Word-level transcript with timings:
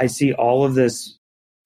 I 0.00 0.06
see 0.06 0.32
all 0.32 0.64
of 0.64 0.74
this 0.74 1.18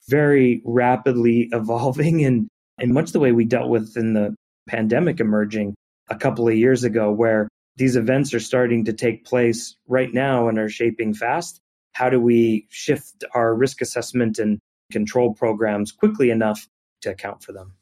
very 0.08 0.61
rapidly 0.65 1.49
evolving 1.53 2.25
and, 2.25 2.49
and 2.79 2.92
much 2.92 3.12
the 3.12 3.21
way 3.21 3.33
we 3.33 3.45
dealt 3.45 3.71
with 3.71 3.96
in 3.96 4.12
the 4.12 4.34
pandemic 4.68 5.21
emerging 5.21 5.75
a 6.10 6.16
couple 6.16 6.48
of 6.48 6.54
years 6.54 6.84
ago, 6.84 7.10
where 7.10 7.48
these 7.76 7.96
events 7.96 8.34
are 8.34 8.40
starting 8.40 8.84
to 8.84 8.92
take 8.92 9.24
place 9.24 9.76
right 9.88 10.12
now 10.12 10.48
and 10.48 10.58
are 10.58 10.68
shaping 10.68 11.14
fast. 11.14 11.58
How 11.92 12.10
do 12.10 12.20
we 12.20 12.66
shift 12.70 13.24
our 13.34 13.54
risk 13.54 13.80
assessment 13.80 14.38
and 14.38 14.58
control 14.92 15.32
programs 15.32 15.92
quickly 15.92 16.30
enough 16.30 16.66
to 17.03 17.11
account 17.11 17.43
for 17.43 17.53
them? 17.53 17.75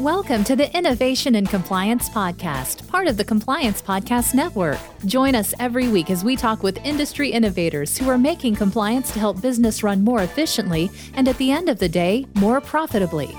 Welcome 0.00 0.42
to 0.44 0.56
the 0.56 0.76
Innovation 0.76 1.36
in 1.36 1.46
Compliance 1.46 2.08
Podcast, 2.08 2.88
part 2.88 3.06
of 3.06 3.16
the 3.16 3.22
Compliance 3.22 3.80
Podcast 3.80 4.34
Network. 4.34 4.80
Join 5.06 5.36
us 5.36 5.54
every 5.60 5.86
week 5.86 6.10
as 6.10 6.24
we 6.24 6.34
talk 6.34 6.64
with 6.64 6.84
industry 6.84 7.30
innovators 7.30 7.96
who 7.96 8.08
are 8.08 8.18
making 8.18 8.56
compliance 8.56 9.12
to 9.12 9.20
help 9.20 9.40
business 9.40 9.84
run 9.84 10.02
more 10.02 10.24
efficiently 10.24 10.90
and 11.14 11.28
at 11.28 11.38
the 11.38 11.52
end 11.52 11.68
of 11.68 11.78
the 11.78 11.88
day, 11.88 12.26
more 12.34 12.60
profitably. 12.60 13.36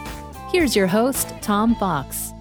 Here's 0.49 0.77
your 0.77 0.87
host, 0.87 1.27
Tom 1.41 1.75
Fox. 1.75 2.31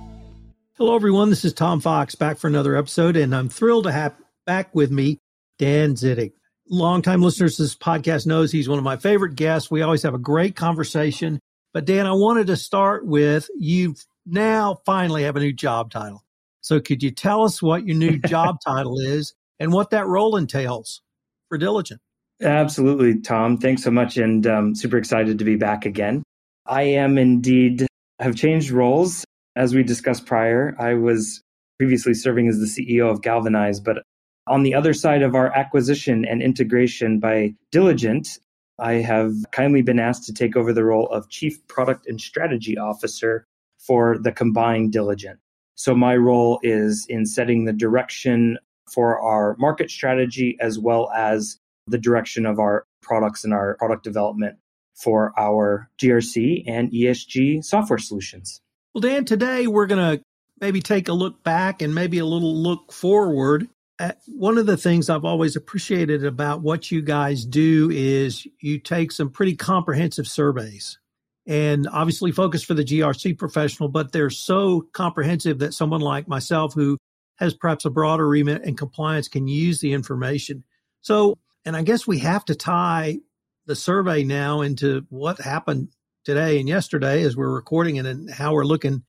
Hello, 0.75 0.95
everyone. 0.95 1.29
This 1.29 1.45
is 1.45 1.53
Tom 1.53 1.81
Fox 1.81 2.15
back 2.15 2.39
for 2.39 2.47
another 2.47 2.77
episode, 2.77 3.17
and 3.17 3.35
I'm 3.35 3.49
thrilled 3.49 3.83
to 3.87 3.93
have 3.93 4.15
back 4.47 4.73
with 4.77 4.93
me 4.93 5.19
Dan 5.59 5.95
Zitting. 5.95 6.31
Longtime 6.71 7.21
listeners 7.21 7.57
to 7.57 7.63
this 7.63 7.75
podcast 7.75 8.27
knows 8.27 8.53
he's 8.53 8.69
one 8.69 8.79
of 8.79 8.85
my 8.85 8.97
favorite 8.97 9.35
guests. 9.35 9.73
We 9.73 9.83
always 9.83 10.05
have 10.05 10.15
a 10.15 10.19
great 10.19 10.55
conversation 10.55 11.41
but 11.75 11.85
Dan, 11.85 12.07
I 12.07 12.13
wanted 12.13 12.47
to 12.47 12.57
start 12.57 13.05
with 13.05 13.51
you 13.59 13.97
now 14.25 14.81
finally 14.87 15.25
have 15.25 15.37
a 15.37 15.41
new 15.41 15.53
job 15.53 15.91
title. 15.91 16.25
So 16.61 16.81
could 16.81 17.03
you 17.03 17.11
tell 17.11 17.43
us 17.43 17.61
what 17.61 17.85
your 17.85 17.97
new 17.97 18.17
job 18.27 18.59
title 18.65 18.99
is 18.99 19.35
and 19.59 19.73
what 19.73 19.91
that 19.91 20.07
role 20.07 20.37
entails 20.37 21.03
for 21.49 21.59
Diligent? 21.59 22.01
Absolutely, 22.41 23.21
Tom. 23.21 23.59
Thanks 23.59 23.83
so 23.83 23.91
much. 23.91 24.17
And 24.17 24.47
um, 24.47 24.75
super 24.75 24.97
excited 24.97 25.39
to 25.39 25.45
be 25.45 25.57
back 25.57 25.85
again. 25.85 26.23
I 26.67 26.83
am 26.83 27.19
indeed, 27.19 27.87
have 28.21 28.37
changed 28.37 28.71
roles. 28.71 29.25
As 29.57 29.75
we 29.75 29.83
discussed 29.83 30.27
prior, 30.27 30.75
I 30.79 30.95
was 30.95 31.43
previously 31.79 32.15
serving 32.15 32.49
as 32.49 32.59
the 32.59 32.67
CEO 32.67 33.11
of 33.11 33.21
Galvanize, 33.21 33.81
but 33.81 34.03
on 34.47 34.63
the 34.63 34.75
other 34.75 34.93
side 34.93 35.23
of 35.23 35.35
our 35.35 35.53
acquisition 35.57 36.25
and 36.25 36.43
integration 36.43 37.19
by 37.19 37.55
Diligent, 37.71 38.39
I 38.79 38.95
have 38.95 39.33
kindly 39.53 39.83
been 39.83 39.99
asked 39.99 40.25
to 40.25 40.35
take 40.35 40.57
over 40.57 40.73
the 40.73 40.85
role 40.85 41.07
of 41.09 41.29
Chief 41.29 41.67
Product 41.69 42.07
and 42.07 42.21
Strategy 42.21 42.77
Officer 42.77 43.47
for 43.79 44.19
the 44.19 44.33
combined 44.33 44.93
Diligent. 44.93 45.39
So, 45.77 45.95
my 45.95 46.17
role 46.17 46.61
is 46.63 47.07
in 47.09 47.27
setting 47.27 47.65
the 47.65 47.73
direction 47.73 48.59
for 48.93 49.21
our 49.21 49.57
market 49.59 49.91
strategy 49.91 50.57
as 50.61 50.79
well 50.79 51.11
as 51.15 51.59
the 51.87 51.99
direction 51.99 52.47
of 52.47 52.59
our 52.59 52.87
products 53.03 53.45
and 53.45 53.53
our 53.53 53.77
product 53.77 54.05
development 54.05 54.57
for 54.95 55.33
our 55.39 55.91
GRC 56.01 56.65
and 56.67 56.91
ESG 56.91 57.65
software 57.65 57.99
solutions. 57.99 58.61
Well, 58.95 59.03
Dan, 59.03 59.25
today 59.25 59.67
we're 59.67 59.87
going 59.87 60.19
to 60.19 60.25
maybe 60.61 60.81
take 60.81 61.09
a 61.09 61.13
look 61.13 61.43
back 61.43 61.83
and 61.83 61.95
maybe 61.95 62.19
a 62.19 62.25
little 62.25 62.55
look 62.55 62.93
forward 62.93 63.69
Uh, 64.01 64.13
one 64.27 64.59
of 64.59 64.67
the 64.67 64.77
things 64.77 65.09
I've 65.09 65.25
always 65.25 65.55
appreciated 65.55 66.25
about 66.25 66.63
what 66.63 66.91
you 66.91 67.01
guys 67.01 67.45
do 67.45 67.91
is 67.93 68.47
you 68.61 68.81
take 68.81 69.13
some 69.13 69.31
pretty 69.31 69.55
comprehensive 69.55 70.27
surveys 70.27 70.99
and 71.47 71.87
obviously 71.93 72.33
focus 72.33 72.65
for 72.65 72.75
the 72.75 72.85
GRC 72.85 73.39
professional, 73.39 73.89
but 73.89 74.11
they're 74.11 74.31
so 74.31 74.87
comprehensive 74.93 75.61
that 75.61 75.75
someone 75.75 76.01
like 76.01 76.27
myself 76.27 76.75
who 76.75 76.99
has 77.37 77.55
perhaps 77.55 77.85
a 77.85 77.91
broader 77.91 78.27
remit 78.27 78.63
and 78.65 78.79
compliance 78.79 79.29
can 79.29 79.47
use 79.47 79.81
the 79.81 79.93
information. 79.93 80.65
So, 81.01 81.39
and 81.65 81.77
I 81.77 81.83
guess 81.83 82.07
we 82.07 82.19
have 82.21 82.45
to 82.47 82.55
tie 82.55 83.19
the 83.67 83.77
survey 83.77 84.25
now 84.25 84.63
into 84.63 85.07
what 85.09 85.41
happened 85.41 85.89
today 86.25 86.59
and 86.59 86.69
yesterday 86.69 87.23
as 87.23 87.37
we're 87.37 87.55
recording 87.55 87.97
it 87.97 88.07
and 88.07 88.31
how 88.31 88.55
we're 88.55 88.65
looking 88.65 89.03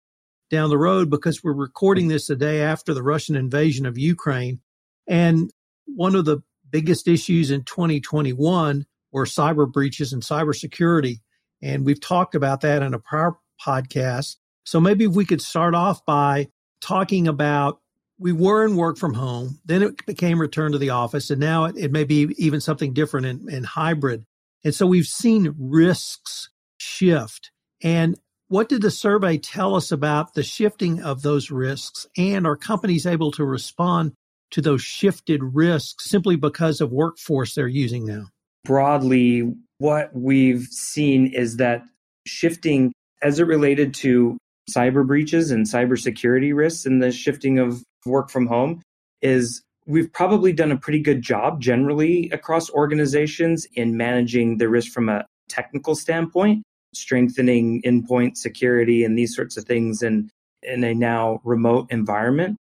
down 0.50 0.70
the 0.70 0.78
road 0.78 1.10
because 1.10 1.44
we're 1.44 1.54
recording 1.54 2.08
this 2.08 2.28
the 2.28 2.36
day 2.36 2.62
after 2.62 2.94
the 2.94 3.04
Russian 3.04 3.36
invasion 3.36 3.86
of 3.86 3.98
Ukraine. 3.98 4.60
And 5.08 5.52
one 5.86 6.16
of 6.16 6.26
the 6.26 6.40
biggest 6.70 7.08
issues 7.08 7.52
in 7.52 7.64
2021 7.64 8.86
were 9.12 9.26
cyber 9.26 9.72
breaches 9.72 10.14
and 10.14 10.22
cybersecurity. 10.22 11.22
And 11.62 11.86
we've 11.86 12.02
talked 12.02 12.36
about 12.36 12.62
that 12.62 12.84
in 12.84 12.94
a 12.94 13.00
prior 13.00 13.34
podcast. 13.66 14.36
So 14.66 14.80
maybe 14.80 15.06
if 15.06 15.12
we 15.12 15.26
could 15.26 15.42
start 15.42 15.76
off 15.76 16.06
by 16.06 16.50
talking 16.82 17.28
about 17.28 17.80
we 18.18 18.32
were 18.32 18.66
in 18.66 18.76
work 18.76 18.98
from 18.98 19.14
home, 19.14 19.60
then 19.66 19.84
it 19.84 20.06
became 20.06 20.40
return 20.40 20.72
to 20.72 20.78
the 20.78 20.92
office, 20.92 21.30
and 21.30 21.40
now 21.40 21.66
it, 21.66 21.76
it 21.78 21.92
may 21.92 22.06
be 22.06 22.34
even 22.38 22.62
something 22.62 22.94
different 22.94 23.26
in, 23.26 23.50
in 23.50 23.64
hybrid. 23.64 24.26
And 24.64 24.74
so 24.74 24.88
we've 24.88 25.06
seen 25.06 25.54
risks 25.58 26.50
shift. 26.78 27.52
And 27.84 28.18
what 28.48 28.70
did 28.70 28.82
the 28.82 28.92
survey 28.92 29.38
tell 29.38 29.76
us 29.76 29.92
about 29.92 30.34
the 30.34 30.44
shifting 30.44 31.02
of 31.02 31.22
those 31.22 31.52
risks? 31.52 32.08
And 32.18 32.48
are 32.48 32.56
companies 32.56 33.06
able 33.06 33.32
to 33.34 33.44
respond 33.44 34.14
to 34.56 34.62
those 34.62 34.82
shifted 34.82 35.42
risks 35.44 36.10
simply 36.10 36.38
because 36.38 36.80
of 36.80 36.94
workforce 36.94 37.56
they're 37.56 37.68
using 37.68 38.06
now? 38.06 38.28
Broadly, 38.64 39.54
what 39.80 40.16
we've 40.16 40.64
seen 40.72 41.28
is 41.28 41.58
that 41.58 41.84
shifting 42.26 42.94
as 43.22 43.38
it 43.38 43.48
related 43.48 43.94
to 43.96 44.38
cyber 44.72 45.06
breaches 45.06 45.52
and 45.52 45.66
cybersecurity 45.66 46.56
risks 46.56 46.86
and 46.86 47.04
the 47.04 47.12
shifting 47.12 47.60
of 47.60 47.84
work 48.06 48.30
from 48.30 48.48
home 48.48 48.82
is 49.22 49.62
we've 49.88 50.12
probably 50.14 50.54
done 50.54 50.72
a 50.72 50.78
pretty 50.78 51.02
good 51.02 51.22
job 51.22 51.62
generally 51.62 52.30
across 52.30 52.70
organizations 52.70 53.68
in 53.74 53.98
managing 53.98 54.58
the 54.58 54.70
risk 54.70 54.90
from 54.94 55.10
a 55.10 55.26
technical 55.50 55.96
standpoint, 55.96 56.64
strengthening 56.94 57.82
endpoint 57.82 58.38
security 58.38 59.04
and 59.04 59.18
these 59.18 59.36
sorts 59.36 59.58
of 59.58 59.66
things 59.66 60.02
in, 60.02 60.30
in 60.64 60.86
a 60.86 60.94
now 60.94 61.42
remote 61.44 61.88
environment. 61.92 62.56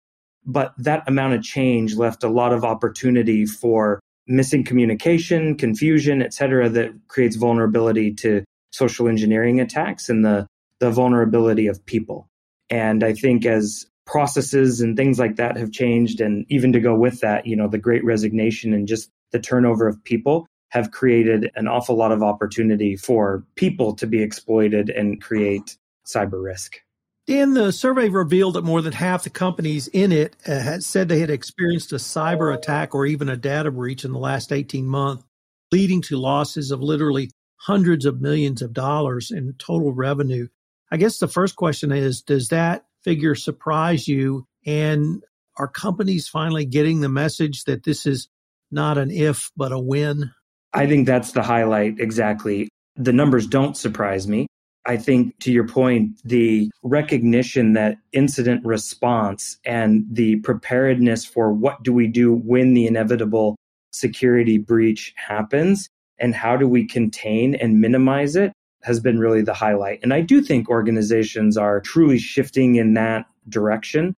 But 0.45 0.73
that 0.77 1.03
amount 1.07 1.33
of 1.33 1.43
change 1.43 1.95
left 1.95 2.23
a 2.23 2.29
lot 2.29 2.53
of 2.53 2.63
opportunity 2.63 3.45
for 3.45 3.99
missing 4.27 4.63
communication, 4.63 5.55
confusion, 5.55 6.21
et 6.21 6.33
cetera, 6.33 6.69
that 6.69 6.91
creates 7.07 7.35
vulnerability 7.35 8.13
to 8.13 8.43
social 8.71 9.07
engineering 9.07 9.59
attacks 9.59 10.09
and 10.09 10.25
the, 10.25 10.47
the 10.79 10.91
vulnerability 10.91 11.67
of 11.67 11.85
people. 11.85 12.27
And 12.69 13.03
I 13.03 13.13
think 13.13 13.45
as 13.45 13.85
processes 14.05 14.81
and 14.81 14.95
things 14.95 15.17
like 15.17 15.37
that 15.37 15.57
have 15.57 15.71
changed, 15.71 16.21
and 16.21 16.45
even 16.49 16.73
to 16.73 16.79
go 16.79 16.95
with 16.95 17.21
that, 17.21 17.47
you 17.47 17.55
know, 17.55 17.67
the 17.67 17.77
great 17.77 18.03
resignation 18.05 18.73
and 18.73 18.87
just 18.87 19.09
the 19.31 19.39
turnover 19.39 19.87
of 19.87 20.03
people 20.03 20.45
have 20.69 20.91
created 20.91 21.49
an 21.55 21.67
awful 21.67 21.95
lot 21.95 22.11
of 22.11 22.21
opportunity 22.21 22.95
for 22.95 23.43
people 23.55 23.95
to 23.95 24.05
be 24.05 24.21
exploited 24.21 24.89
and 24.89 25.21
create 25.21 25.77
cyber 26.05 26.43
risk. 26.43 26.81
Dan, 27.27 27.55
the 27.55 27.71
survey 27.71 28.09
revealed 28.09 28.53
that 28.53 28.63
more 28.63 28.83
than 28.83 28.93
half 28.93 29.23
the 29.23 29.31
companies 29.31 29.87
in 29.87 30.11
it 30.11 30.35
uh, 30.47 30.59
had 30.59 30.83
said 30.83 31.07
they 31.07 31.19
had 31.19 31.31
experienced 31.31 31.91
a 31.91 31.95
cyber 31.95 32.53
attack 32.53 32.93
or 32.93 33.05
even 33.05 33.29
a 33.29 33.37
data 33.37 33.71
breach 33.71 34.05
in 34.05 34.11
the 34.11 34.19
last 34.19 34.51
18 34.51 34.85
months, 34.85 35.23
leading 35.71 36.03
to 36.03 36.17
losses 36.17 36.69
of 36.69 36.81
literally 36.81 37.31
hundreds 37.55 38.05
of 38.05 38.21
millions 38.21 38.61
of 38.61 38.73
dollars 38.73 39.31
in 39.31 39.55
total 39.57 39.91
revenue. 39.91 40.47
I 40.91 40.97
guess 40.97 41.17
the 41.17 41.27
first 41.27 41.55
question 41.55 41.91
is 41.91 42.21
Does 42.21 42.49
that 42.49 42.85
figure 43.03 43.33
surprise 43.33 44.07
you? 44.07 44.45
And 44.67 45.23
are 45.57 45.67
companies 45.67 46.27
finally 46.27 46.65
getting 46.65 47.01
the 47.01 47.09
message 47.09 47.63
that 47.63 47.83
this 47.83 48.05
is 48.05 48.27
not 48.69 48.99
an 48.99 49.09
if, 49.09 49.51
but 49.57 49.71
a 49.71 49.79
when? 49.79 50.31
I 50.73 50.85
think 50.85 51.07
that's 51.07 51.31
the 51.31 51.41
highlight 51.41 51.99
exactly. 51.99 52.69
The 52.97 53.13
numbers 53.13 53.47
don't 53.47 53.75
surprise 53.75 54.27
me. 54.27 54.45
I 54.85 54.97
think 54.97 55.37
to 55.39 55.51
your 55.51 55.67
point, 55.67 56.19
the 56.23 56.69
recognition 56.83 57.73
that 57.73 57.97
incident 58.13 58.63
response 58.65 59.57
and 59.65 60.05
the 60.11 60.37
preparedness 60.37 61.25
for 61.25 61.51
what 61.51 61.81
do 61.81 61.91
we 61.91 62.07
do 62.07 62.33
when 62.33 62.73
the 62.73 62.85
inevitable 62.85 63.55
security 63.91 64.57
breach 64.57 65.13
happens 65.15 65.89
and 66.19 66.35
how 66.35 66.55
do 66.55 66.67
we 66.67 66.85
contain 66.85 67.55
and 67.55 67.81
minimize 67.81 68.35
it 68.35 68.53
has 68.83 68.99
been 68.99 69.17
really 69.17 69.41
the 69.41 69.53
highlight. 69.53 69.99
And 70.03 70.13
I 70.13 70.21
do 70.21 70.41
think 70.41 70.69
organizations 70.69 71.57
are 71.57 71.81
truly 71.81 72.19
shifting 72.19 72.75
in 72.75 72.93
that 72.93 73.25
direction. 73.49 74.13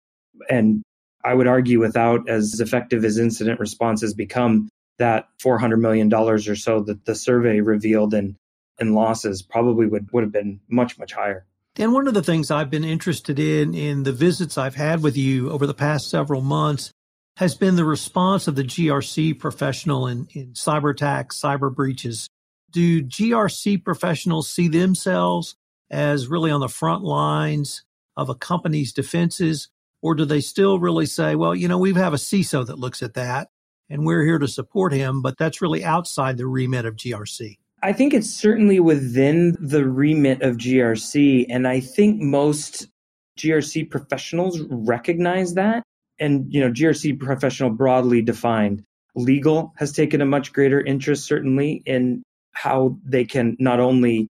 And 0.50 0.84
I 1.24 1.34
would 1.34 1.48
argue 1.48 1.80
without 1.80 2.28
as 2.28 2.60
effective 2.60 3.06
as 3.06 3.18
incident 3.18 3.60
response 3.60 4.02
has 4.02 4.14
become, 4.14 4.70
that 5.00 5.28
$400 5.44 5.80
million 5.80 6.12
or 6.14 6.38
so 6.40 6.82
that 6.82 7.06
the 7.06 7.16
survey 7.16 7.62
revealed 7.62 8.14
and 8.14 8.36
and 8.80 8.94
losses 8.94 9.42
probably 9.42 9.88
would, 9.88 10.12
would 10.12 10.24
have 10.24 10.32
been 10.32 10.60
much, 10.70 10.98
much 10.98 11.14
higher. 11.14 11.46
And 11.80 11.94
one 11.94 12.08
of 12.08 12.14
the 12.14 12.24
things 12.24 12.50
I've 12.50 12.72
been 12.72 12.84
interested 12.84 13.38
in 13.38 13.76
in 13.76 14.04
the 14.04 14.12
visits 14.12 14.58
I've 14.58 14.76
had 14.76 15.04
with 15.04 15.16
you 15.16 15.52
over 15.52 15.68
the 15.68 15.76
past 15.76 16.10
several 16.10 16.42
months 16.42 16.92
has 17.38 17.54
been 17.54 17.76
the 17.76 17.86
response 17.86 18.48
of 18.48 18.56
the 18.56 18.64
GRC 18.64 19.38
professional 19.38 20.08
in, 20.08 20.28
in 20.34 20.54
cyber 20.54 20.92
attacks, 20.92 21.40
cyber 21.40 21.74
breaches. 21.74 22.28
Do 22.72 23.04
GRC 23.04 23.84
professionals 23.84 24.50
see 24.50 24.68
themselves 24.68 25.56
as 25.92 26.28
really 26.28 26.50
on 26.50 26.62
the 26.62 26.68
front 26.68 27.04
lines 27.04 27.84
of 28.16 28.30
a 28.30 28.36
company's 28.36 28.92
defenses? 28.92 29.70
Or 30.02 30.16
do 30.16 30.26
they 30.26 30.42
still 30.42 30.80
really 30.80 31.06
say, 31.06 31.36
well, 31.36 31.54
you 31.54 31.68
know, 31.68 31.78
we 31.78 31.94
have 31.94 32.14
a 32.14 32.18
CISO 32.18 32.66
that 32.66 32.80
looks 32.80 33.04
at 33.04 33.14
that 33.14 33.50
and 33.88 34.04
we're 34.04 34.26
here 34.26 34.40
to 34.40 34.48
support 34.48 34.92
him, 34.92 35.22
but 35.22 35.38
that's 35.38 35.62
really 35.62 35.84
outside 35.84 36.38
the 36.38 36.48
remit 36.48 36.86
of 36.86 36.96
GRC? 36.96 37.58
I 37.84 37.94
think 37.94 38.14
it's 38.14 38.30
certainly 38.30 38.80
within 38.80 39.56
the 39.60 39.88
remit 39.88 40.42
of 40.42 40.58
GRC. 40.58 41.46
And 41.50 41.68
I 41.68 41.80
think 41.80 42.20
most 42.22 42.88
GRC 43.38 43.90
professionals 43.90 44.62
recognize 44.70 45.54
that. 45.54 45.84
And, 46.20 46.52
you 46.52 46.60
know, 46.60 46.72
GRC 46.72 47.20
professional 47.20 47.70
broadly 47.70 48.24
defined, 48.24 48.84
legal 49.16 49.74
has 49.78 49.92
taken 49.92 50.22
a 50.22 50.26
much 50.26 50.52
greater 50.52 50.82
interest, 50.82 51.26
certainly, 51.26 51.84
in 51.86 52.24
how 52.54 52.98
they 53.06 53.24
can 53.24 53.56
not 53.60 53.80
only 53.80 54.28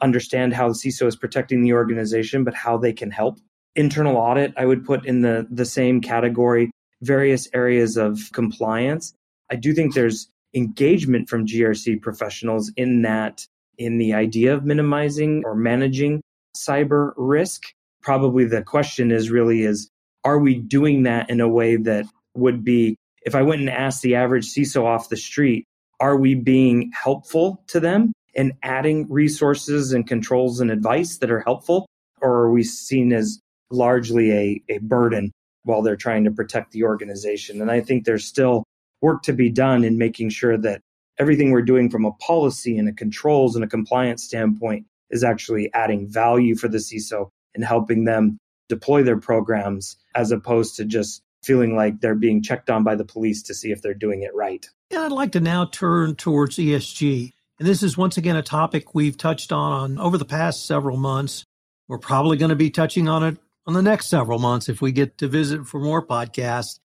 understand 0.00 0.54
how 0.54 0.68
the 0.68 0.74
CISO 0.74 1.06
is 1.06 1.14
protecting 1.14 1.62
the 1.62 1.72
organization, 1.72 2.42
but 2.42 2.54
how 2.54 2.76
they 2.76 2.92
can 2.92 3.10
help. 3.12 3.38
Internal 3.76 4.16
audit, 4.16 4.52
I 4.56 4.64
would 4.66 4.84
put 4.84 5.06
in 5.06 5.22
the, 5.22 5.46
the 5.48 5.64
same 5.64 6.00
category, 6.00 6.72
various 7.02 7.48
areas 7.54 7.96
of 7.96 8.18
compliance. 8.32 9.12
I 9.50 9.56
do 9.56 9.72
think 9.72 9.94
there's 9.94 10.28
engagement 10.54 11.28
from 11.28 11.46
GRC 11.46 12.00
professionals 12.00 12.72
in 12.76 13.02
that, 13.02 13.46
in 13.76 13.98
the 13.98 14.14
idea 14.14 14.54
of 14.54 14.64
minimizing 14.64 15.42
or 15.44 15.54
managing 15.54 16.22
cyber 16.56 17.12
risk. 17.16 17.64
Probably 18.02 18.44
the 18.44 18.62
question 18.62 19.10
is 19.10 19.30
really 19.30 19.62
is, 19.62 19.90
are 20.24 20.38
we 20.38 20.54
doing 20.54 21.04
that 21.04 21.30
in 21.30 21.40
a 21.40 21.48
way 21.48 21.76
that 21.76 22.06
would 22.34 22.64
be, 22.64 22.96
if 23.22 23.34
I 23.34 23.42
went 23.42 23.60
and 23.60 23.70
asked 23.70 24.02
the 24.02 24.14
average 24.14 24.46
CISO 24.46 24.84
off 24.84 25.08
the 25.08 25.16
street, 25.16 25.64
are 26.00 26.16
we 26.16 26.34
being 26.34 26.90
helpful 26.94 27.62
to 27.68 27.80
them 27.80 28.12
and 28.36 28.52
adding 28.62 29.06
resources 29.10 29.92
and 29.92 30.06
controls 30.06 30.60
and 30.60 30.70
advice 30.70 31.18
that 31.18 31.30
are 31.30 31.40
helpful? 31.40 31.86
Or 32.20 32.32
are 32.32 32.50
we 32.50 32.62
seen 32.62 33.12
as 33.12 33.40
largely 33.70 34.32
a, 34.32 34.62
a 34.68 34.78
burden 34.78 35.32
while 35.64 35.82
they're 35.82 35.96
trying 35.96 36.24
to 36.24 36.30
protect 36.30 36.72
the 36.72 36.84
organization? 36.84 37.60
And 37.60 37.70
I 37.70 37.80
think 37.80 38.04
there's 38.04 38.24
still 38.24 38.64
work 39.00 39.22
to 39.22 39.32
be 39.32 39.50
done 39.50 39.84
in 39.84 39.98
making 39.98 40.30
sure 40.30 40.56
that 40.58 40.82
everything 41.18 41.50
we're 41.50 41.62
doing 41.62 41.90
from 41.90 42.04
a 42.04 42.12
policy 42.12 42.78
and 42.78 42.88
a 42.88 42.92
controls 42.92 43.54
and 43.54 43.64
a 43.64 43.68
compliance 43.68 44.24
standpoint 44.24 44.86
is 45.10 45.24
actually 45.24 45.72
adding 45.74 46.08
value 46.08 46.54
for 46.54 46.68
the 46.68 46.78
CISO 46.78 47.28
and 47.54 47.64
helping 47.64 48.04
them 48.04 48.38
deploy 48.68 49.02
their 49.02 49.18
programs 49.18 49.96
as 50.14 50.30
opposed 50.30 50.76
to 50.76 50.84
just 50.84 51.22
feeling 51.42 51.76
like 51.76 52.00
they're 52.00 52.14
being 52.14 52.42
checked 52.42 52.68
on 52.68 52.84
by 52.84 52.94
the 52.94 53.04
police 53.04 53.42
to 53.44 53.54
see 53.54 53.70
if 53.70 53.80
they're 53.80 53.94
doing 53.94 54.22
it 54.22 54.34
right. 54.34 54.68
And 54.90 55.00
I'd 55.00 55.12
like 55.12 55.32
to 55.32 55.40
now 55.40 55.66
turn 55.66 56.14
towards 56.16 56.56
ESG. 56.56 57.32
And 57.58 57.66
this 57.66 57.82
is 57.82 57.96
once 57.96 58.16
again 58.16 58.36
a 58.36 58.42
topic 58.42 58.94
we've 58.94 59.16
touched 59.16 59.52
on 59.52 59.98
over 59.98 60.18
the 60.18 60.24
past 60.24 60.66
several 60.66 60.96
months. 60.96 61.44
We're 61.88 61.98
probably 61.98 62.36
going 62.36 62.50
to 62.50 62.56
be 62.56 62.70
touching 62.70 63.08
on 63.08 63.22
it 63.22 63.38
on 63.66 63.74
the 63.74 63.82
next 63.82 64.08
several 64.08 64.38
months 64.38 64.68
if 64.68 64.80
we 64.80 64.92
get 64.92 65.18
to 65.18 65.28
visit 65.28 65.66
for 65.66 65.80
more 65.80 66.04
podcasts. 66.04 66.78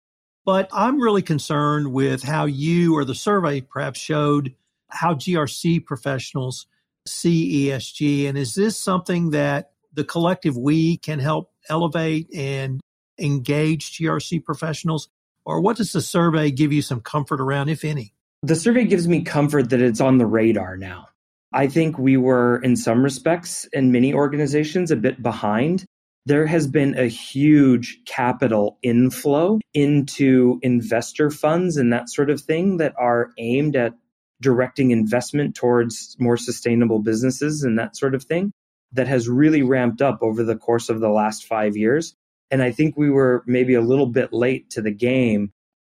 But 0.46 0.70
I'm 0.74 1.00
really 1.00 1.22
concerned 1.22 1.94
with 1.94 2.24
how 2.24 2.46
you 2.46 2.96
or 2.96 3.06
the 3.06 3.16
survey 3.16 3.62
perhaps 3.62 4.00
showed 4.00 4.54
how 4.90 5.14
GRC 5.14 5.86
professionals 5.86 6.68
see 7.08 7.68
ESG. 7.68 8.28
And 8.28 8.38
is 8.38 8.54
this 8.54 8.78
something 8.78 9.32
that 9.32 9.72
the 9.94 10.04
collective 10.04 10.58
we 10.58 10.98
can 10.98 11.20
help 11.20 11.52
elevate 11.70 12.28
and 12.34 12.82
engage 13.18 13.98
GRC 13.98 14.44
professionals? 14.44 15.10
Or 15.46 15.62
what 15.62 15.78
does 15.78 15.92
the 15.92 16.02
survey 16.02 16.52
give 16.52 16.72
you 16.72 16.82
some 16.82 17.02
comfort 17.02 17.42
around, 17.42 17.70
if 17.70 17.84
any? 17.84 18.14
The 18.44 18.56
survey 18.56 18.86
gives 18.86 19.08
me 19.08 19.22
comfort 19.22 19.70
that 19.70 19.82
it's 19.82 20.02
on 20.02 20.18
the 20.18 20.26
radar 20.26 20.78
now. 20.78 21.08
I 21.54 21.68
think 21.68 21.98
we 21.98 22.18
were, 22.18 22.58
in 22.64 22.76
some 22.76 23.04
respects, 23.04 23.66
in 23.74 23.92
many 23.92 24.14
organizations, 24.14 24.90
a 24.92 24.96
bit 24.96 25.22
behind 25.22 25.86
there 26.26 26.46
has 26.46 26.68
been 26.68 26.98
a 26.98 27.08
huge 27.08 28.00
capital 28.06 28.78
inflow 28.82 29.60
into 29.74 30.60
investor 30.62 31.30
funds 31.30 31.78
and 31.78 31.92
that 31.92 32.10
sort 32.10 32.30
of 32.30 32.40
thing 32.42 32.78
that 32.78 32.94
are 32.98 33.32
aimed 33.38 33.76
at 33.76 33.94
directing 34.42 34.92
investment 34.92 35.56
towards 35.56 36.16
more 36.20 36.38
sustainable 36.38 37.00
businesses 37.00 37.64
and 37.64 37.78
that 37.78 37.96
sort 37.98 38.16
of 38.16 38.24
thing 38.24 38.52
that 38.94 39.08
has 39.08 39.28
really 39.28 39.64
ramped 39.64 40.02
up 40.02 40.20
over 40.22 40.44
the 40.44 40.56
course 40.56 40.90
of 40.90 41.00
the 41.00 41.10
last 41.10 41.46
five 41.46 41.76
years. 41.76 42.16
And 42.52 42.62
I 42.62 42.72
think 42.72 42.96
we 42.96 43.10
were 43.10 43.44
maybe 43.48 43.74
a 43.74 43.82
little 43.82 44.06
bit 44.06 44.32
late 44.32 44.70
to 44.72 44.82
the 44.82 44.92
game, 44.92 45.52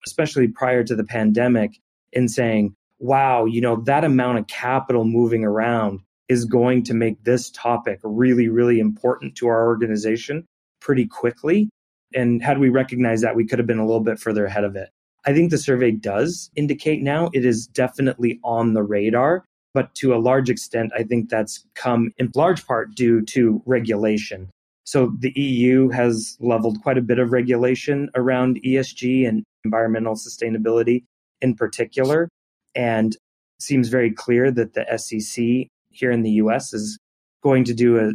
especially 0.06 0.47
prior 0.47 0.83
to 0.83 0.95
the 0.95 1.03
pandemic, 1.03 1.80
in 2.12 2.27
saying, 2.27 2.75
wow, 3.00 3.45
you 3.45 3.62
know, 3.62 3.77
that 3.83 4.03
amount 4.03 4.39
of 4.39 4.47
capital 4.47 5.06
moving 5.06 5.44
around 5.44 6.00
is 6.29 6.45
going 6.45 6.83
to 6.83 6.94
make 6.94 7.24
this 7.24 7.50
topic 7.51 8.00
really, 8.03 8.47
really 8.47 8.79
important 8.79 9.35
to 9.35 9.47
our 9.47 9.68
organization 9.68 10.45
pretty 10.81 11.07
quickly. 11.07 11.69
And 12.13 12.41
had 12.41 12.59
we 12.59 12.69
recognized 12.69 13.24
that, 13.24 13.35
we 13.35 13.45
could 13.45 13.59
have 13.59 13.68
been 13.68 13.79
a 13.79 13.85
little 13.85 14.03
bit 14.03 14.19
further 14.19 14.45
ahead 14.45 14.63
of 14.63 14.75
it. 14.75 14.89
I 15.25 15.33
think 15.33 15.51
the 15.51 15.57
survey 15.57 15.91
does 15.91 16.50
indicate 16.56 17.01
now 17.01 17.29
it 17.33 17.45
is 17.45 17.68
definitely 17.68 18.39
on 18.44 18.74
the 18.74 18.83
radar. 18.83 19.44
But 19.74 19.94
to 19.95 20.15
a 20.15 20.18
large 20.18 20.50
extent, 20.50 20.91
I 20.97 21.03
think 21.03 21.29
that's 21.29 21.65
come 21.75 22.12
in 22.18 22.31
large 22.33 22.65
part 22.65 22.95
due 22.95 23.21
to 23.25 23.62
regulation. 23.65 24.50
So 24.85 25.13
the 25.19 25.33
EU 25.39 25.89
has 25.89 26.38
leveled 26.39 26.81
quite 26.81 26.97
a 26.97 27.01
bit 27.01 27.19
of 27.19 27.33
regulation 27.33 28.09
around 28.15 28.59
ESG 28.65 29.27
and 29.27 29.44
environmental 29.65 30.15
sustainability 30.15 31.03
in 31.41 31.56
particular. 31.56 32.30
And 32.73 33.15
seems 33.59 33.89
very 33.89 34.12
clear 34.12 34.50
that 34.51 34.73
the 34.73 34.97
SEC 34.97 35.68
here 35.97 36.11
in 36.11 36.21
the 36.21 36.31
US 36.31 36.73
is 36.73 36.97
going 37.44 37.63
to 37.65 37.73
do 37.73 37.99
a, 37.99 38.11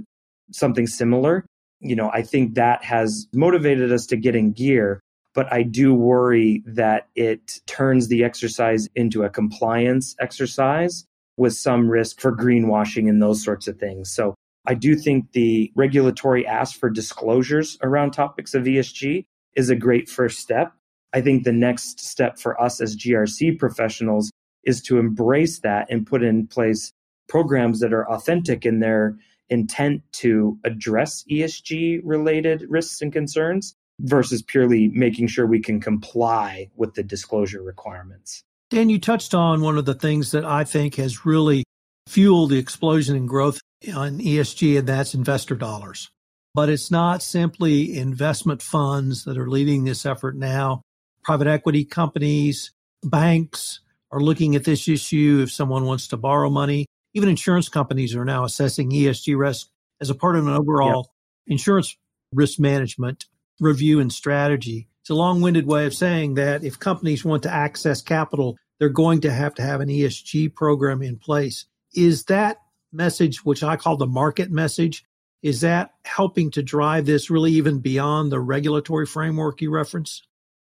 something 0.53 0.87
similar. 0.87 1.47
You 1.81 1.97
know, 1.97 2.11
I 2.13 2.23
think 2.23 2.55
that 2.55 2.85
has 2.85 3.27
motivated 3.35 3.93
us 3.93 4.07
to 4.07 4.17
get 4.17 4.37
in 4.37 4.53
gear, 4.53 5.01
but 5.35 5.53
I 5.53 5.63
do 5.63 5.95
worry 5.95 6.63
that 6.67 7.09
it 7.15 7.61
turns 7.67 8.09
the 8.09 8.25
exercise 8.25 8.89
into 8.95 9.25
a 9.25 9.31
compliance 9.31 10.15
exercise 10.21 11.05
with 11.37 11.55
some 11.55 11.89
risk 11.89 12.21
for 12.21 12.35
greenwashing 12.37 13.09
and 13.09 13.21
those 13.21 13.43
sorts 13.43 13.67
of 13.67 13.79
things. 13.79 14.13
So 14.13 14.35
I 14.67 14.75
do 14.75 14.95
think 14.95 15.33
the 15.33 15.73
regulatory 15.75 16.47
ask 16.47 16.79
for 16.79 16.89
disclosures 16.89 17.79
around 17.83 18.13
topics 18.13 18.55
of 18.55 18.65
ESG 18.65 19.25
is 19.57 19.71
a 19.71 19.77
great 19.77 20.09
first 20.09 20.39
step. 20.39 20.73
I 21.13 21.21
think 21.21 21.45
the 21.45 21.53
next 21.53 22.01
step 22.01 22.39
for 22.39 22.61
us 22.61 22.81
as 22.81 22.97
GRC 22.97 23.59
professionals 23.59 24.31
is 24.65 24.81
to 24.83 24.99
embrace 24.99 25.59
that 25.61 25.89
and 25.91 26.07
put 26.07 26.23
in 26.23 26.47
place 26.47 26.93
programs 27.29 27.81
that 27.81 27.93
are 27.93 28.09
authentic 28.09 28.67
in 28.67 28.81
their 28.81 29.17
intent 29.51 30.03
to 30.13 30.59
address 30.65 31.25
ESG 31.31 32.01
related 32.05 32.65
risks 32.69 33.03
and 33.03 33.13
concerns 33.13 33.75
versus 34.01 34.43
purely 34.43 34.89
making 34.89 35.29
sure 35.29 35.47
we 35.47 35.61
can 35.61 35.81
comply 35.81 36.71
with 36.77 36.95
the 36.95 37.03
disclosure 37.03 37.63
requirements. 37.63 38.43
Dan, 38.71 38.89
you 38.89 38.99
touched 38.99 39.35
on 39.35 39.61
one 39.61 39.77
of 39.77 39.85
the 39.85 39.95
things 39.95 40.31
that 40.31 40.45
I 40.45 40.65
think 40.65 40.95
has 40.97 41.27
really 41.27 41.65
fueled 42.09 42.51
the 42.51 42.59
explosion 42.59 43.17
in 43.17 43.27
growth 43.27 43.61
on 43.95 44.19
ESG, 44.19 44.79
and 44.79 44.89
that's 44.89 45.15
investor 45.15 45.55
dollars. 45.55 46.09
But 46.55 46.69
it's 46.69 46.91
not 46.91 47.23
simply 47.23 47.97
investment 47.97 48.63
funds 48.63 49.25
that 49.25 49.39
are 49.39 49.49
leading 49.49 49.85
this 49.85 50.05
effort 50.05 50.37
now. 50.37 50.83
Private 51.23 51.47
equity 51.47 51.85
companies, 51.85 52.73
banks 53.03 53.81
are 54.11 54.21
looking 54.21 54.55
at 54.57 54.65
this 54.65 54.89
issue 54.89 55.41
if 55.43 55.51
someone 55.51 55.85
wants 55.85 56.09
to 56.09 56.17
borrow 56.17 56.51
money. 56.51 56.87
Even 57.15 57.29
insurance 57.29 57.69
companies 57.69 58.15
are 58.15 58.25
now 58.25 58.45
assessing 58.45 58.91
ESG 58.91 59.39
risk 59.39 59.69
as 60.01 60.11
a 60.11 60.15
part 60.15 60.37
of 60.37 60.47
an 60.47 60.53
overall 60.53 61.13
insurance 61.47 61.97
risk 62.33 62.59
management 62.59 63.27
review 63.61 64.01
and 64.01 64.13
strategy. 64.13 64.89
It's 65.03 65.11
a 65.11 65.15
long 65.15 65.41
winded 65.41 65.67
way 65.67 65.87
of 65.87 65.95
saying 65.95 66.35
that 66.35 66.65
if 66.65 66.79
companies 66.79 67.25
want 67.25 67.43
to 67.43 67.53
access 67.53 68.03
capital, 68.03 68.57
they're 68.79 68.89
going 68.89 69.21
to 69.23 69.33
have 69.33 69.55
to 69.55 69.63
have 69.63 69.81
an 69.81 69.89
ESG 69.89 70.55
program 70.55 71.03
in 71.03 71.19
place. 71.19 71.67
Is 71.95 72.25
that 72.25 72.59
message, 72.93 73.45
which 73.45 73.63
I 73.63 73.77
call 73.77 73.97
the 73.97 74.07
market 74.07 74.51
message, 74.51 75.05
is 75.43 75.61
that 75.63 75.93
helping 76.05 76.51
to 76.53 76.63
drive 76.63 77.05
this 77.05 77.31
really 77.31 77.53
even 77.53 77.81
beyond 77.81 78.31
the 78.31 78.41
regulatory 78.41 79.07
framework 79.07 79.61
you 79.61 79.71
reference? 79.71 80.23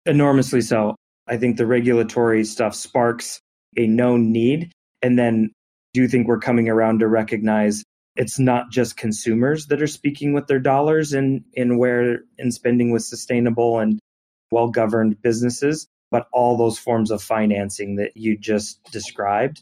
Enormously 0.05 0.61
so. 0.61 0.95
I 1.27 1.37
think 1.37 1.57
the 1.57 1.65
regulatory 1.65 2.43
stuff 2.45 2.75
sparks 2.75 3.39
a 3.77 3.87
known 3.87 4.31
need. 4.31 4.71
And 5.01 5.17
then 5.17 5.51
do 5.95 6.07
think 6.09 6.27
we're 6.27 6.39
coming 6.39 6.67
around 6.67 6.99
to 6.99 7.07
recognize 7.07 7.81
it's 8.17 8.37
not 8.37 8.69
just 8.69 8.97
consumers 8.97 9.67
that 9.67 9.81
are 9.81 9.87
speaking 9.87 10.33
with 10.33 10.47
their 10.47 10.59
dollars 10.59 11.13
in, 11.13 11.45
in 11.53 11.77
where 11.77 12.19
in 12.37 12.51
spending 12.51 12.91
with 12.91 13.03
sustainable 13.03 13.79
and 13.79 13.99
well 14.51 14.67
governed 14.67 15.21
businesses, 15.21 15.87
but 16.11 16.27
all 16.33 16.57
those 16.57 16.77
forms 16.77 17.11
of 17.11 17.23
financing 17.23 17.95
that 17.95 18.11
you 18.15 18.37
just 18.37 18.83
described. 18.91 19.61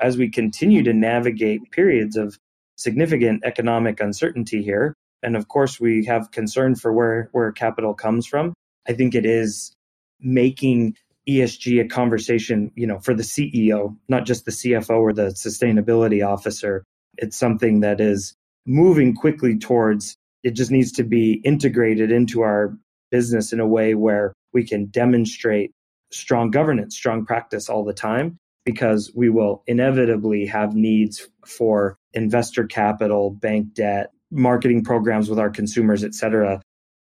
As 0.00 0.16
we 0.16 0.28
continue 0.28 0.82
to 0.82 0.92
navigate 0.92 1.70
periods 1.70 2.16
of 2.16 2.36
significant 2.76 3.44
economic 3.44 4.00
uncertainty 4.00 4.62
here, 4.62 4.94
and 5.22 5.36
of 5.36 5.46
course 5.46 5.78
we 5.78 6.06
have 6.06 6.32
concern 6.32 6.74
for 6.74 6.92
where, 6.92 7.28
where 7.30 7.52
capital 7.52 7.94
comes 7.94 8.26
from, 8.26 8.54
I 8.88 8.94
think 8.94 9.14
it 9.14 9.26
is 9.26 9.72
making 10.20 10.96
ESG 11.28 11.80
a 11.80 11.88
conversation, 11.88 12.72
you 12.74 12.86
know, 12.86 12.98
for 12.98 13.14
the 13.14 13.22
CEO, 13.22 13.96
not 14.08 14.26
just 14.26 14.44
the 14.44 14.50
CFO 14.50 14.98
or 15.00 15.12
the 15.12 15.28
sustainability 15.28 16.26
officer. 16.26 16.84
It's 17.18 17.36
something 17.36 17.80
that 17.80 18.00
is 18.00 18.34
moving 18.66 19.14
quickly 19.14 19.58
towards 19.58 20.16
it 20.42 20.52
just 20.52 20.70
needs 20.70 20.92
to 20.92 21.04
be 21.04 21.34
integrated 21.44 22.10
into 22.10 22.40
our 22.40 22.76
business 23.10 23.52
in 23.52 23.60
a 23.60 23.66
way 23.66 23.94
where 23.94 24.32
we 24.54 24.64
can 24.66 24.86
demonstrate 24.86 25.72
strong 26.10 26.50
governance, 26.50 26.96
strong 26.96 27.26
practice 27.26 27.68
all 27.68 27.84
the 27.84 27.92
time. 27.92 28.38
because 28.64 29.10
we 29.14 29.28
will 29.28 29.62
inevitably 29.66 30.46
have 30.46 30.74
needs 30.74 31.28
for 31.46 31.96
investor 32.12 32.66
capital, 32.66 33.30
bank 33.30 33.74
debt, 33.74 34.12
marketing 34.30 34.84
programs 34.84 35.28
with 35.28 35.38
our 35.38 35.50
consumers, 35.50 36.04
et 36.04 36.14
cetera, 36.14 36.60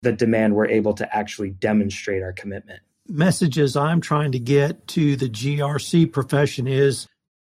that 0.01 0.17
demand 0.17 0.55
we're 0.55 0.67
able 0.67 0.93
to 0.93 1.15
actually 1.15 1.51
demonstrate 1.51 2.23
our 2.23 2.33
commitment. 2.33 2.79
Messages 3.07 3.75
I'm 3.75 3.99
trying 3.99 4.31
to 4.31 4.39
get 4.39 4.87
to 4.89 5.15
the 5.15 5.29
GRC 5.29 6.11
profession 6.11 6.67
is 6.67 7.07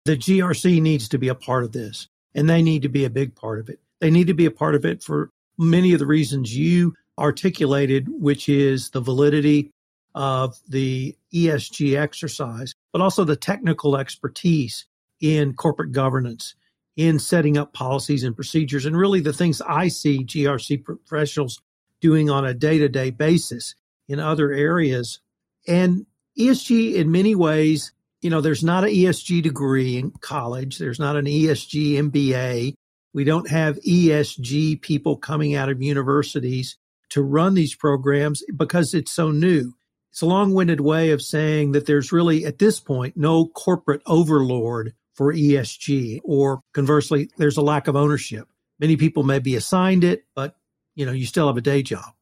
the 0.06 0.16
GRC 0.16 0.82
needs 0.82 1.10
to 1.10 1.18
be 1.18 1.28
a 1.28 1.36
part 1.36 1.64
of 1.64 1.74
this, 1.74 2.08
and 2.34 2.50
they 2.50 2.62
need 2.62 2.84
to 2.84 2.90
be 2.90 3.04
a 3.04 3.10
big 3.10 3.36
part 3.36 3.60
of 3.60 3.68
it. 3.68 3.80
They 4.00 4.10
need 4.10 4.28
to 4.28 4.34
be 4.34 4.46
a 4.46 4.52
part 4.52 4.76
of 4.76 4.86
it 4.86 5.04
for 5.04 5.30
many 5.58 5.94
of 5.94 6.00
the 6.00 6.06
reasons 6.06 6.56
you 6.58 6.96
articulated, 7.20 8.08
which 8.10 8.48
is 8.48 8.90
the 8.92 9.02
validity 9.02 9.72
of 10.16 10.58
the 10.68 11.16
ESG 11.34 11.98
exercise, 12.00 12.74
but 12.94 13.02
also 13.02 13.24
the 13.24 13.36
technical 13.36 13.98
expertise 13.98 14.86
in 15.20 15.54
corporate 15.54 15.92
governance, 15.92 16.56
in 16.96 17.20
setting 17.20 17.58
up 17.58 17.74
policies 17.74 18.24
and 18.24 18.36
procedures, 18.36 18.86
and 18.86 18.98
really 18.98 19.20
the 19.20 19.34
things 19.34 19.62
I 19.62 19.90
see 19.90 20.24
GRC 20.24 20.84
professionals 20.84 21.62
doing 22.00 22.30
on 22.30 22.46
a 22.46 22.54
day 22.54 22.78
to 22.80 22.90
day 22.90 23.12
basis 23.12 23.76
in 24.08 24.20
other 24.20 24.52
areas. 24.52 25.20
And 25.68 26.06
ESG, 26.38 26.96
in 26.96 27.12
many 27.12 27.36
ways, 27.36 27.92
you 28.22 28.30
know, 28.30 28.42
there's 28.42 28.64
not 28.64 28.84
an 28.84 28.92
ESG 28.92 29.42
degree 29.44 29.98
in 29.98 30.12
college, 30.22 30.78
there's 30.78 31.00
not 31.00 31.16
an 31.16 31.26
ESG 31.26 31.94
MBA. 32.12 32.74
We 33.14 33.24
don't 33.26 33.50
have 33.50 33.78
ESG 33.82 34.82
people 34.82 35.18
coming 35.18 35.56
out 35.56 35.70
of 35.70 35.82
universities 35.82 36.78
to 37.10 37.22
run 37.22 37.56
these 37.56 37.76
programs 37.76 38.42
because 38.56 38.94
it's 38.94 39.12
so 39.12 39.32
new. 39.32 39.74
It's 40.12 40.22
a 40.22 40.26
long 40.26 40.54
winded 40.54 40.82
way 40.82 41.12
of 41.12 41.22
saying 41.22 41.74
that 41.74 41.86
there's 41.86 42.12
really, 42.12 42.46
at 42.46 42.60
this 42.60 42.80
point, 42.80 43.18
no 43.18 43.48
corporate 43.48 44.02
overlord 44.06 44.94
for 45.14 45.34
ESG, 45.34 46.22
or 46.24 46.62
conversely, 46.74 47.30
there's 47.38 47.58
a 47.58 47.62
lack 47.62 47.88
of 47.88 47.96
ownership. 47.96 48.48
Many 48.80 48.98
people 48.98 49.24
may 49.24 49.40
be 49.40 49.56
assigned 49.56 50.04
it, 50.04 50.26
but 50.36 50.56
you 50.96 51.06
know, 51.06 51.12
you 51.12 51.26
still 51.26 51.48
have 51.48 51.58
a 51.58 51.62
day 51.62 51.84
job. 51.84 52.14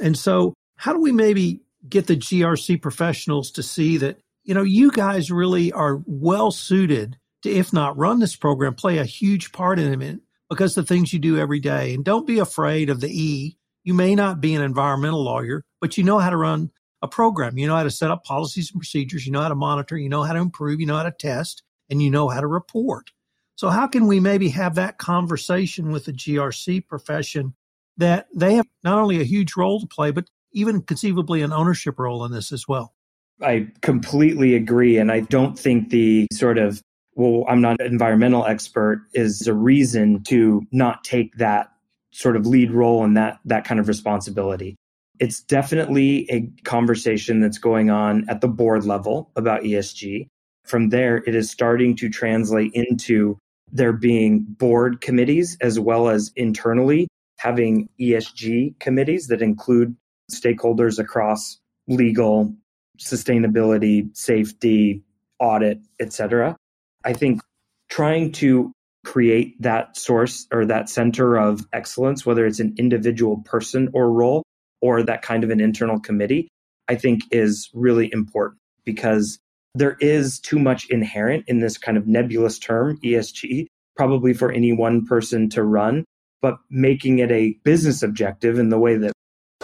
And 0.00 0.16
so, 0.16 0.54
how 0.76 0.92
do 0.92 1.00
we 1.00 1.12
maybe 1.12 1.63
get 1.88 2.06
the 2.06 2.16
GRC 2.16 2.80
professionals 2.80 3.50
to 3.52 3.62
see 3.62 3.96
that, 3.98 4.18
you 4.44 4.54
know, 4.54 4.62
you 4.62 4.90
guys 4.90 5.30
really 5.30 5.72
are 5.72 6.02
well 6.06 6.50
suited 6.50 7.16
to, 7.42 7.50
if 7.50 7.72
not 7.72 7.96
run 7.96 8.20
this 8.20 8.36
program, 8.36 8.74
play 8.74 8.98
a 8.98 9.04
huge 9.04 9.52
part 9.52 9.78
in 9.78 10.02
it 10.02 10.20
because 10.48 10.74
the 10.74 10.82
things 10.82 11.12
you 11.12 11.18
do 11.18 11.38
every 11.38 11.60
day. 11.60 11.94
And 11.94 12.04
don't 12.04 12.26
be 12.26 12.38
afraid 12.38 12.90
of 12.90 13.00
the 13.00 13.08
E. 13.10 13.56
You 13.82 13.94
may 13.94 14.14
not 14.14 14.40
be 14.40 14.54
an 14.54 14.62
environmental 14.62 15.22
lawyer, 15.22 15.62
but 15.80 15.98
you 15.98 16.04
know 16.04 16.18
how 16.18 16.30
to 16.30 16.36
run 16.36 16.70
a 17.02 17.08
program. 17.08 17.58
You 17.58 17.66
know 17.66 17.76
how 17.76 17.82
to 17.82 17.90
set 17.90 18.10
up 18.10 18.24
policies 18.24 18.70
and 18.70 18.80
procedures. 18.80 19.26
You 19.26 19.32
know 19.32 19.42
how 19.42 19.48
to 19.48 19.54
monitor. 19.54 19.98
You 19.98 20.08
know 20.08 20.22
how 20.22 20.32
to 20.32 20.38
improve. 20.38 20.80
You 20.80 20.86
know 20.86 20.96
how 20.96 21.02
to 21.02 21.10
test 21.10 21.62
and 21.90 22.02
you 22.02 22.10
know 22.10 22.28
how 22.28 22.40
to 22.40 22.46
report. 22.46 23.10
So 23.56 23.68
how 23.68 23.86
can 23.86 24.06
we 24.06 24.20
maybe 24.20 24.48
have 24.48 24.74
that 24.76 24.98
conversation 24.98 25.92
with 25.92 26.06
the 26.06 26.12
GRC 26.12 26.86
profession 26.88 27.54
that 27.96 28.26
they 28.34 28.54
have 28.54 28.66
not 28.82 28.98
only 28.98 29.20
a 29.20 29.24
huge 29.24 29.54
role 29.56 29.80
to 29.80 29.86
play, 29.86 30.10
but 30.10 30.28
even 30.54 30.82
conceivably 30.82 31.42
an 31.42 31.52
ownership 31.52 31.98
role 31.98 32.24
in 32.24 32.32
this 32.32 32.52
as 32.52 32.66
well? 32.66 32.94
I 33.42 33.68
completely 33.82 34.54
agree. 34.54 34.98
And 34.98 35.10
I 35.10 35.20
don't 35.20 35.58
think 35.58 35.90
the 35.90 36.28
sort 36.32 36.56
of, 36.56 36.80
well, 37.14 37.44
I'm 37.48 37.60
not 37.60 37.80
an 37.80 37.86
environmental 37.86 38.46
expert 38.46 39.06
is 39.12 39.46
a 39.46 39.54
reason 39.54 40.22
to 40.24 40.62
not 40.72 41.04
take 41.04 41.36
that 41.36 41.70
sort 42.12 42.36
of 42.36 42.46
lead 42.46 42.70
role 42.70 43.04
and 43.04 43.16
that 43.16 43.40
that 43.44 43.64
kind 43.64 43.80
of 43.80 43.88
responsibility. 43.88 44.76
It's 45.18 45.40
definitely 45.42 46.30
a 46.30 46.48
conversation 46.64 47.40
that's 47.40 47.58
going 47.58 47.90
on 47.90 48.28
at 48.28 48.40
the 48.40 48.48
board 48.48 48.84
level 48.84 49.30
about 49.36 49.62
ESG. 49.62 50.28
From 50.64 50.88
there, 50.88 51.18
it 51.18 51.34
is 51.34 51.50
starting 51.50 51.96
to 51.96 52.08
translate 52.08 52.72
into 52.72 53.38
there 53.70 53.92
being 53.92 54.40
board 54.40 55.00
committees 55.00 55.56
as 55.60 55.78
well 55.78 56.08
as 56.08 56.32
internally 56.36 57.08
having 57.38 57.88
ESG 58.00 58.78
committees 58.78 59.26
that 59.26 59.42
include 59.42 59.96
stakeholders 60.30 60.98
across 60.98 61.58
legal, 61.86 62.54
sustainability, 62.98 64.14
safety, 64.16 65.02
audit, 65.38 65.78
etc. 66.00 66.56
I 67.04 67.12
think 67.12 67.40
trying 67.88 68.32
to 68.32 68.72
create 69.04 69.60
that 69.60 69.96
source 69.96 70.46
or 70.52 70.64
that 70.66 70.88
center 70.88 71.36
of 71.36 71.66
excellence, 71.72 72.24
whether 72.24 72.46
it's 72.46 72.60
an 72.60 72.74
individual 72.78 73.42
person 73.44 73.90
or 73.92 74.10
role, 74.10 74.42
or 74.80 75.02
that 75.02 75.22
kind 75.22 75.44
of 75.44 75.50
an 75.50 75.60
internal 75.60 76.00
committee, 76.00 76.48
I 76.88 76.96
think 76.96 77.22
is 77.30 77.70
really 77.74 78.10
important 78.12 78.60
because 78.84 79.38
there 79.74 79.96
is 80.00 80.38
too 80.38 80.58
much 80.58 80.88
inherent 80.90 81.44
in 81.48 81.60
this 81.60 81.78
kind 81.78 81.98
of 81.98 82.06
nebulous 82.06 82.58
term, 82.58 82.98
ESG, 83.02 83.66
probably 83.96 84.32
for 84.32 84.52
any 84.52 84.72
one 84.72 85.04
person 85.04 85.48
to 85.50 85.62
run, 85.62 86.04
but 86.40 86.58
making 86.70 87.18
it 87.18 87.30
a 87.30 87.56
business 87.64 88.02
objective 88.02 88.58
in 88.58 88.68
the 88.68 88.78
way 88.78 88.96
that 88.96 89.12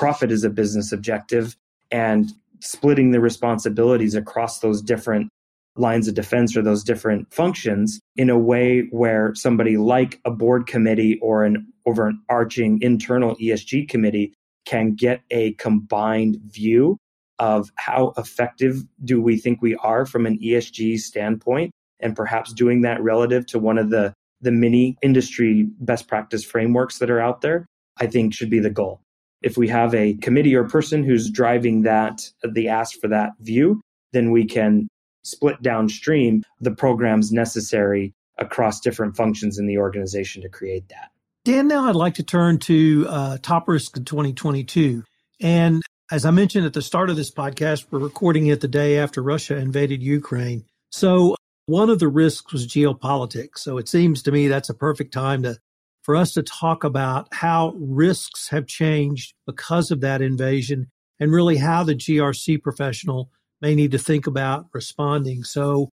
profit 0.00 0.32
is 0.32 0.44
a 0.44 0.48
business 0.48 0.92
objective 0.92 1.54
and 1.90 2.32
splitting 2.60 3.10
the 3.10 3.20
responsibilities 3.20 4.14
across 4.14 4.60
those 4.60 4.80
different 4.80 5.28
lines 5.76 6.08
of 6.08 6.14
defense 6.14 6.56
or 6.56 6.62
those 6.62 6.82
different 6.82 7.30
functions 7.30 8.00
in 8.16 8.30
a 8.30 8.38
way 8.38 8.88
where 8.92 9.34
somebody 9.34 9.76
like 9.76 10.18
a 10.24 10.30
board 10.30 10.66
committee 10.66 11.18
or 11.20 11.44
an 11.44 11.70
overarching 11.84 12.80
internal 12.80 13.36
ESG 13.36 13.90
committee 13.90 14.32
can 14.64 14.94
get 14.94 15.20
a 15.30 15.52
combined 15.54 16.38
view 16.46 16.96
of 17.38 17.70
how 17.74 18.14
effective 18.16 18.82
do 19.04 19.20
we 19.20 19.36
think 19.36 19.60
we 19.60 19.74
are 19.76 20.06
from 20.06 20.24
an 20.24 20.38
ESG 20.38 20.98
standpoint 20.98 21.72
and 22.00 22.16
perhaps 22.16 22.54
doing 22.54 22.80
that 22.80 23.02
relative 23.02 23.44
to 23.44 23.58
one 23.58 23.76
of 23.76 23.90
the 23.90 24.14
the 24.40 24.50
many 24.50 24.96
industry 25.02 25.68
best 25.80 26.08
practice 26.08 26.42
frameworks 26.42 27.00
that 27.00 27.10
are 27.10 27.20
out 27.20 27.42
there 27.42 27.66
I 27.98 28.06
think 28.06 28.32
should 28.32 28.48
be 28.48 28.60
the 28.60 28.70
goal. 28.70 29.02
If 29.42 29.56
we 29.56 29.68
have 29.68 29.94
a 29.94 30.14
committee 30.14 30.54
or 30.54 30.64
person 30.64 31.02
who's 31.02 31.30
driving 31.30 31.82
that 31.82 32.28
the 32.42 32.68
ask 32.68 33.00
for 33.00 33.08
that 33.08 33.32
view, 33.40 33.80
then 34.12 34.30
we 34.30 34.44
can 34.44 34.88
split 35.22 35.60
downstream 35.62 36.42
the 36.60 36.70
programs 36.70 37.32
necessary 37.32 38.12
across 38.38 38.80
different 38.80 39.16
functions 39.16 39.58
in 39.58 39.66
the 39.66 39.78
organization 39.78 40.42
to 40.42 40.48
create 40.48 40.88
that. 40.88 41.10
Dan, 41.44 41.68
now 41.68 41.88
I'd 41.88 41.94
like 41.94 42.14
to 42.14 42.22
turn 42.22 42.58
to 42.60 43.06
uh, 43.08 43.38
top 43.42 43.68
risk 43.68 43.96
in 43.96 44.04
2022. 44.04 45.04
And 45.40 45.82
as 46.10 46.24
I 46.24 46.30
mentioned 46.30 46.66
at 46.66 46.72
the 46.72 46.82
start 46.82 47.08
of 47.08 47.16
this 47.16 47.30
podcast, 47.30 47.86
we're 47.90 47.98
recording 47.98 48.46
it 48.46 48.60
the 48.60 48.68
day 48.68 48.98
after 48.98 49.22
Russia 49.22 49.56
invaded 49.56 50.02
Ukraine. 50.02 50.64
So 50.90 51.36
one 51.66 51.88
of 51.88 51.98
the 51.98 52.08
risks 52.08 52.52
was 52.52 52.66
geopolitics. 52.66 53.58
So 53.58 53.78
it 53.78 53.88
seems 53.88 54.22
to 54.24 54.32
me 54.32 54.48
that's 54.48 54.68
a 54.68 54.74
perfect 54.74 55.14
time 55.14 55.42
to 55.44 55.56
for 56.02 56.16
us 56.16 56.32
to 56.32 56.42
talk 56.42 56.84
about 56.84 57.28
how 57.32 57.74
risks 57.76 58.48
have 58.48 58.66
changed 58.66 59.34
because 59.46 59.90
of 59.90 60.00
that 60.00 60.22
invasion 60.22 60.86
and 61.18 61.32
really 61.32 61.56
how 61.56 61.84
the 61.84 61.94
GRC 61.94 62.62
professional 62.62 63.30
may 63.60 63.74
need 63.74 63.90
to 63.90 63.98
think 63.98 64.26
about 64.26 64.66
responding. 64.72 65.44
So 65.44 65.90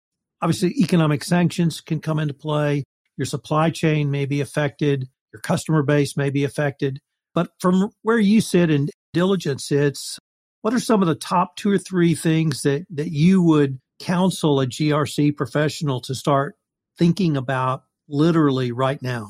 obviously 0.42 0.72
economic 0.80 1.24
sanctions 1.24 1.82
can 1.82 2.00
come 2.00 2.20
into 2.20 2.34
play. 2.34 2.84
Your 3.18 3.26
supply 3.26 3.70
chain 3.70 4.10
may 4.10 4.26
be 4.26 4.42
affected 4.42 5.08
your 5.32 5.42
customer 5.42 5.84
base 5.84 6.18
may 6.18 6.30
be 6.30 6.44
affected. 6.44 7.00
But 7.34 7.52
from 7.60 7.90
where 8.02 8.20
you 8.20 8.42
sit 8.42 8.70
and 8.70 8.90
Diligent 9.14 9.62
sits, 9.62 10.20
what 10.62 10.74
are 10.74 10.80
some 10.80 11.02
of 11.02 11.08
the 11.08 11.16
top 11.16 11.56
two 11.56 11.72
or 11.72 11.78
three 11.78 12.16
things 12.16 12.62
that, 12.62 12.86
that 12.90 13.12
you 13.12 13.42
would 13.42 13.80
counsel 14.00 14.60
a 14.60 14.68
GRC 14.68 15.36
professional 15.36 16.02
to 16.02 16.16
start 16.16 16.56
thinking 16.98 17.38
about 17.38 17.84
literally 18.08 18.72
right 18.72 19.02
now? 19.02 19.30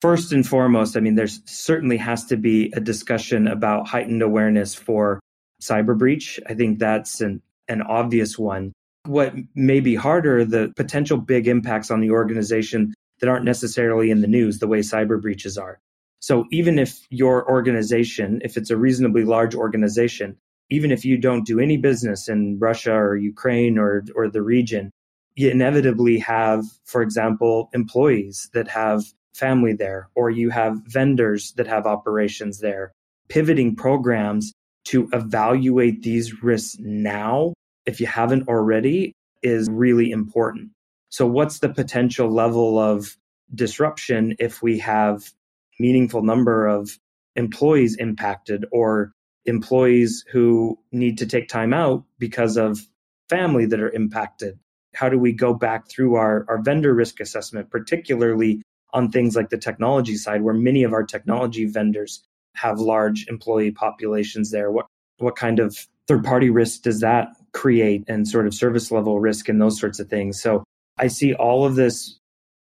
First 0.00 0.32
and 0.32 0.46
foremost, 0.46 0.96
I 0.96 1.00
mean, 1.00 1.14
there's 1.14 1.40
certainly 1.44 1.98
has 1.98 2.24
to 2.26 2.36
be 2.36 2.72
a 2.74 2.80
discussion 2.80 3.46
about 3.46 3.86
heightened 3.86 4.22
awareness 4.22 4.74
for 4.74 5.20
cyber 5.60 5.96
breach. 5.96 6.40
I 6.48 6.54
think 6.54 6.78
that's 6.78 7.20
an, 7.20 7.42
an 7.68 7.82
obvious 7.82 8.38
one. 8.38 8.72
What 9.04 9.34
may 9.54 9.80
be 9.80 9.94
harder, 9.94 10.44
the 10.44 10.72
potential 10.76 11.18
big 11.18 11.48
impacts 11.48 11.90
on 11.90 12.00
the 12.00 12.10
organization 12.10 12.94
that 13.20 13.28
aren't 13.28 13.44
necessarily 13.44 14.10
in 14.10 14.22
the 14.22 14.26
news 14.26 14.58
the 14.58 14.66
way 14.66 14.80
cyber 14.80 15.20
breaches 15.20 15.58
are. 15.58 15.78
So 16.20 16.46
even 16.50 16.78
if 16.78 17.06
your 17.10 17.50
organization, 17.50 18.40
if 18.42 18.56
it's 18.56 18.70
a 18.70 18.76
reasonably 18.76 19.24
large 19.24 19.54
organization, 19.54 20.36
even 20.70 20.92
if 20.92 21.04
you 21.04 21.18
don't 21.18 21.46
do 21.46 21.60
any 21.60 21.76
business 21.76 22.28
in 22.28 22.58
Russia 22.58 22.94
or 22.94 23.16
Ukraine 23.16 23.78
or, 23.78 24.04
or 24.14 24.28
the 24.28 24.42
region, 24.42 24.90
you 25.34 25.50
inevitably 25.50 26.18
have, 26.18 26.64
for 26.84 27.02
example, 27.02 27.70
employees 27.72 28.48
that 28.52 28.68
have 28.68 29.04
family 29.34 29.72
there, 29.72 30.08
or 30.14 30.30
you 30.30 30.50
have 30.50 30.80
vendors 30.86 31.52
that 31.52 31.66
have 31.66 31.86
operations 31.86 32.60
there. 32.60 32.92
Pivoting 33.28 33.76
programs 33.76 34.52
to 34.86 35.08
evaluate 35.12 36.02
these 36.02 36.42
risks 36.42 36.76
now, 36.80 37.52
if 37.86 38.00
you 38.00 38.06
haven't 38.06 38.48
already, 38.48 39.12
is 39.42 39.68
really 39.70 40.10
important. 40.10 40.70
So, 41.10 41.26
what's 41.26 41.58
the 41.58 41.68
potential 41.68 42.32
level 42.32 42.78
of 42.78 43.16
disruption 43.54 44.36
if 44.38 44.62
we 44.62 44.78
have 44.78 45.30
meaningful 45.78 46.22
number 46.22 46.66
of 46.66 46.90
employees 47.36 47.96
impacted 47.96 48.64
or 48.72 49.12
employees 49.44 50.24
who 50.30 50.78
need 50.92 51.18
to 51.18 51.26
take 51.26 51.48
time 51.48 51.72
out 51.72 52.04
because 52.18 52.56
of 52.56 52.80
family 53.28 53.66
that 53.66 53.80
are 53.80 53.90
impacted? 53.90 54.58
how 54.94 55.08
do 55.08 55.18
we 55.18 55.32
go 55.32 55.54
back 55.54 55.88
through 55.88 56.16
our, 56.16 56.44
our 56.48 56.60
vendor 56.62 56.92
risk 56.92 57.20
assessment, 57.20 57.70
particularly 57.70 58.62
on 58.92 59.10
things 59.10 59.36
like 59.36 59.50
the 59.50 59.58
technology 59.58 60.16
side, 60.16 60.42
where 60.42 60.54
many 60.54 60.82
of 60.82 60.92
our 60.92 61.04
technology 61.04 61.66
vendors 61.66 62.22
have 62.54 62.78
large 62.78 63.26
employee 63.28 63.70
populations 63.70 64.50
there? 64.50 64.70
What 64.70 64.86
what 65.18 65.36
kind 65.36 65.60
of 65.60 65.76
third 66.08 66.24
party 66.24 66.50
risk 66.50 66.82
does 66.82 67.00
that 67.00 67.28
create 67.52 68.04
and 68.08 68.26
sort 68.26 68.46
of 68.46 68.54
service 68.54 68.90
level 68.90 69.20
risk 69.20 69.48
and 69.48 69.60
those 69.60 69.78
sorts 69.78 70.00
of 70.00 70.08
things? 70.08 70.40
So 70.40 70.64
I 70.98 71.06
see 71.06 71.34
all 71.34 71.64
of 71.64 71.76
this 71.76 72.18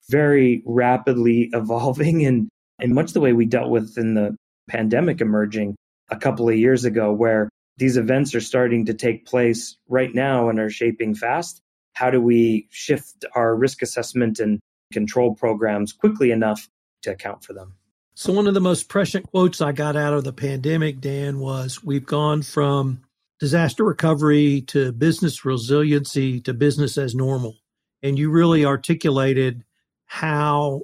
very 0.09 0.63
rapidly 0.67 1.51
evolving 1.53 2.25
and, 2.25 2.49
and 2.81 2.95
much 2.95 3.13
the 3.13 3.21
way 3.21 3.33
we 3.33 3.47
dealt 3.47 3.71
with 3.71 3.99
in 3.99 4.15
the 4.15 4.37
pandemic 4.69 5.21
emerging 5.21 5.77
a 6.11 6.17
couple 6.17 6.49
of 6.49 6.57
years 6.57 6.85
ago, 6.85 7.13
where 7.13 7.49
these 7.77 7.97
events 7.97 8.35
are 8.35 8.41
starting 8.41 8.87
to 8.87 8.95
take 8.95 9.27
place 9.27 9.77
right 9.89 10.15
now 10.15 10.49
and 10.49 10.61
are 10.61 10.71
shaping 10.71 11.15
fast. 11.15 11.61
How 11.95 12.11
do 12.11 12.21
we 12.21 12.69
shift 12.71 13.25
our 13.35 13.55
risk 13.55 13.83
assessment 13.83 14.39
and 14.39 14.61
control 14.95 15.35
programs 15.35 15.93
quickly 15.93 16.31
enough 16.31 16.71
to 17.03 17.13
account 17.13 17.45
for 17.45 17.53
them? 17.53 17.75
So, 18.15 18.33
one 18.33 18.47
of 18.47 18.55
the 18.55 18.61
most 18.61 18.89
prescient 18.89 19.31
quotes 19.31 19.61
I 19.61 19.73
got 19.73 19.97
out 19.97 20.15
of 20.15 20.25
the 20.25 20.33
pandemic, 20.33 21.01
Dan, 21.01 21.41
was 21.41 21.83
We've 21.85 22.07
gone 22.07 22.43
from 22.43 23.03
disaster 23.41 23.85
recovery 23.85 24.63
to 24.69 24.93
business 24.93 25.45
resiliency 25.45 26.41
to 26.41 26.55
business 26.55 26.97
as 26.97 27.15
normal. 27.15 27.57
And 28.03 28.19
you 28.19 28.31
really 28.31 28.65
articulated 28.65 29.65
how 30.07 30.83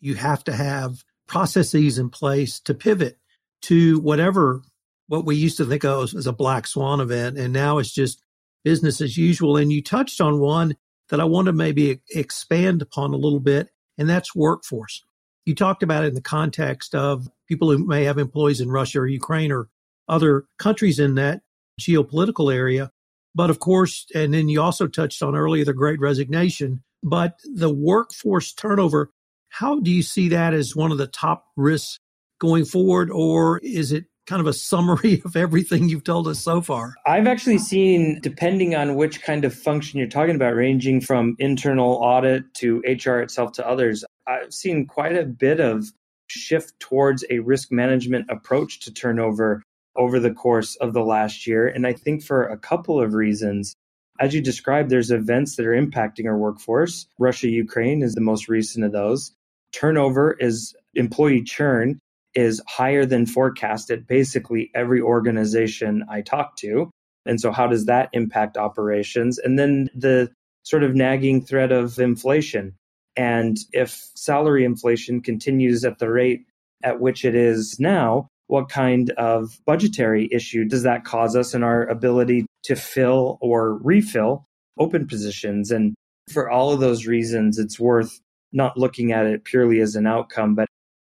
you 0.00 0.16
have 0.16 0.42
to 0.44 0.52
have 0.52 1.04
processes 1.28 1.98
in 1.98 2.10
place 2.10 2.58
to 2.60 2.74
pivot 2.74 3.18
to 3.62 4.00
whatever 4.00 4.62
what 5.06 5.24
we 5.24 5.36
used 5.36 5.58
to 5.58 5.64
think 5.64 5.84
of 5.84 6.14
as 6.14 6.26
a 6.26 6.32
black 6.32 6.66
swan 6.66 7.00
event. 7.00 7.38
And 7.38 7.52
now 7.52 7.78
it's 7.78 7.92
just 7.92 8.22
business 8.64 9.00
as 9.00 9.16
usual. 9.16 9.56
And 9.56 9.72
you 9.72 9.82
touched 9.82 10.20
on 10.20 10.40
one 10.40 10.76
that 11.10 11.20
I 11.20 11.24
want 11.24 11.46
to 11.46 11.52
maybe 11.52 12.00
expand 12.10 12.82
upon 12.82 13.12
a 13.12 13.16
little 13.16 13.40
bit, 13.40 13.68
and 13.98 14.08
that's 14.08 14.34
workforce. 14.34 15.02
You 15.44 15.54
talked 15.54 15.82
about 15.82 16.04
it 16.04 16.08
in 16.08 16.14
the 16.14 16.20
context 16.20 16.94
of 16.94 17.28
people 17.48 17.70
who 17.70 17.84
may 17.84 18.04
have 18.04 18.18
employees 18.18 18.60
in 18.60 18.70
Russia 18.70 19.00
or 19.00 19.06
Ukraine 19.06 19.52
or 19.52 19.68
other 20.08 20.44
countries 20.58 20.98
in 20.98 21.16
that 21.16 21.42
geopolitical 21.80 22.52
area. 22.54 22.90
But 23.34 23.50
of 23.50 23.58
course, 23.58 24.06
and 24.14 24.32
then 24.32 24.48
you 24.48 24.60
also 24.60 24.86
touched 24.86 25.22
on 25.22 25.34
earlier 25.34 25.64
the 25.64 25.72
great 25.72 26.00
resignation, 26.00 26.82
but 27.02 27.38
the 27.44 27.72
workforce 27.72 28.52
turnover, 28.52 29.10
how 29.48 29.80
do 29.80 29.90
you 29.90 30.02
see 30.02 30.28
that 30.28 30.54
as 30.54 30.76
one 30.76 30.92
of 30.92 30.98
the 30.98 31.06
top 31.06 31.46
risks 31.56 31.98
going 32.40 32.64
forward? 32.64 33.10
Or 33.10 33.58
is 33.58 33.92
it 33.92 34.04
kind 34.26 34.40
of 34.40 34.46
a 34.46 34.52
summary 34.52 35.22
of 35.24 35.36
everything 35.36 35.88
you've 35.88 36.04
told 36.04 36.28
us 36.28 36.38
so 36.38 36.60
far? 36.60 36.94
I've 37.06 37.26
actually 37.26 37.58
seen, 37.58 38.20
depending 38.20 38.74
on 38.74 38.94
which 38.94 39.22
kind 39.22 39.44
of 39.44 39.54
function 39.54 39.98
you're 39.98 40.08
talking 40.08 40.36
about, 40.36 40.54
ranging 40.54 41.00
from 41.00 41.36
internal 41.38 41.94
audit 41.94 42.52
to 42.54 42.82
HR 42.86 43.20
itself 43.20 43.52
to 43.52 43.68
others, 43.68 44.04
I've 44.26 44.52
seen 44.52 44.86
quite 44.86 45.16
a 45.16 45.24
bit 45.24 45.60
of 45.60 45.86
shift 46.28 46.78
towards 46.80 47.24
a 47.30 47.40
risk 47.40 47.70
management 47.70 48.26
approach 48.30 48.80
to 48.80 48.92
turnover 48.92 49.62
over 49.96 50.18
the 50.18 50.32
course 50.32 50.76
of 50.76 50.94
the 50.94 51.04
last 51.04 51.46
year. 51.46 51.66
And 51.68 51.86
I 51.86 51.92
think 51.92 52.22
for 52.22 52.44
a 52.44 52.56
couple 52.56 53.00
of 53.00 53.14
reasons. 53.14 53.74
As 54.20 54.34
you 54.34 54.40
described, 54.40 54.90
there's 54.90 55.10
events 55.10 55.56
that 55.56 55.66
are 55.66 55.72
impacting 55.72 56.26
our 56.26 56.38
workforce. 56.38 57.06
Russia, 57.18 57.48
Ukraine 57.48 58.02
is 58.02 58.14
the 58.14 58.20
most 58.20 58.48
recent 58.48 58.84
of 58.84 58.92
those. 58.92 59.32
Turnover 59.72 60.32
is 60.32 60.74
employee 60.94 61.42
churn 61.42 61.98
is 62.34 62.62
higher 62.68 63.04
than 63.04 63.26
forecast 63.26 63.90
at 63.90 64.06
basically 64.06 64.70
every 64.74 65.00
organization 65.00 66.04
I 66.08 66.22
talk 66.22 66.56
to. 66.56 66.90
And 67.26 67.40
so, 67.40 67.52
how 67.52 67.66
does 67.66 67.86
that 67.86 68.08
impact 68.12 68.56
operations? 68.56 69.38
And 69.38 69.58
then 69.58 69.88
the 69.94 70.30
sort 70.64 70.82
of 70.82 70.94
nagging 70.94 71.44
threat 71.44 71.72
of 71.72 71.98
inflation. 71.98 72.74
And 73.16 73.58
if 73.72 74.08
salary 74.16 74.64
inflation 74.64 75.20
continues 75.20 75.84
at 75.84 75.98
the 75.98 76.10
rate 76.10 76.46
at 76.82 77.00
which 77.00 77.24
it 77.24 77.34
is 77.34 77.76
now, 77.78 78.28
what 78.46 78.68
kind 78.68 79.10
of 79.12 79.58
budgetary 79.66 80.28
issue 80.32 80.64
does 80.64 80.82
that 80.82 81.04
cause 81.04 81.36
us 81.36 81.54
in 81.54 81.62
our 81.62 81.84
ability 81.86 82.46
to 82.64 82.76
fill 82.76 83.38
or 83.40 83.78
refill 83.78 84.44
open 84.78 85.06
positions? 85.06 85.70
And 85.70 85.94
for 86.30 86.50
all 86.50 86.72
of 86.72 86.80
those 86.80 87.06
reasons, 87.06 87.58
it's 87.58 87.78
worth 87.78 88.20
not 88.52 88.76
looking 88.76 89.12
at 89.12 89.26
it 89.26 89.44
purely 89.44 89.80
as 89.80 89.96
an 89.96 90.06
outcome, 90.06 90.54
but 90.54 90.68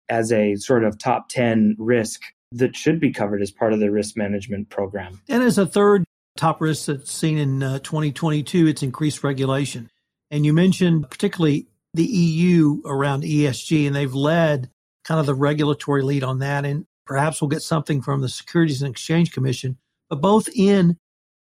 as 0.08 0.32
a 0.32 0.56
sort 0.56 0.84
of 0.84 0.98
top 0.98 1.28
10 1.28 1.76
risk 1.78 2.20
that 2.52 2.76
should 2.76 3.00
be 3.00 3.12
covered 3.12 3.42
as 3.42 3.50
part 3.50 3.72
of 3.72 3.80
the 3.80 3.90
risk 3.90 4.16
management 4.16 4.68
program. 4.68 5.20
And 5.28 5.42
as 5.42 5.58
a 5.58 5.66
third 5.66 6.04
top 6.36 6.60
risk 6.60 6.86
that's 6.86 7.12
seen 7.12 7.38
in 7.38 7.62
uh, 7.62 7.78
2022, 7.80 8.66
it's 8.66 8.82
increased 8.82 9.24
regulation. 9.24 9.90
And 10.30 10.46
you 10.46 10.52
mentioned 10.52 11.10
particularly 11.10 11.66
the 11.94 12.04
EU 12.04 12.80
around 12.86 13.22
ESG, 13.22 13.86
and 13.86 13.94
they've 13.94 14.14
led 14.14 14.70
kind 15.04 15.20
of 15.20 15.26
the 15.26 15.34
regulatory 15.34 16.02
lead 16.02 16.24
on 16.24 16.38
that. 16.38 16.64
And 16.64 16.86
perhaps 17.06 17.40
we'll 17.40 17.48
get 17.48 17.62
something 17.62 18.02
from 18.02 18.20
the 18.20 18.28
Securities 18.28 18.82
and 18.82 18.90
Exchange 18.90 19.32
Commission. 19.32 19.78
But 20.08 20.20
both 20.20 20.48
in 20.54 20.96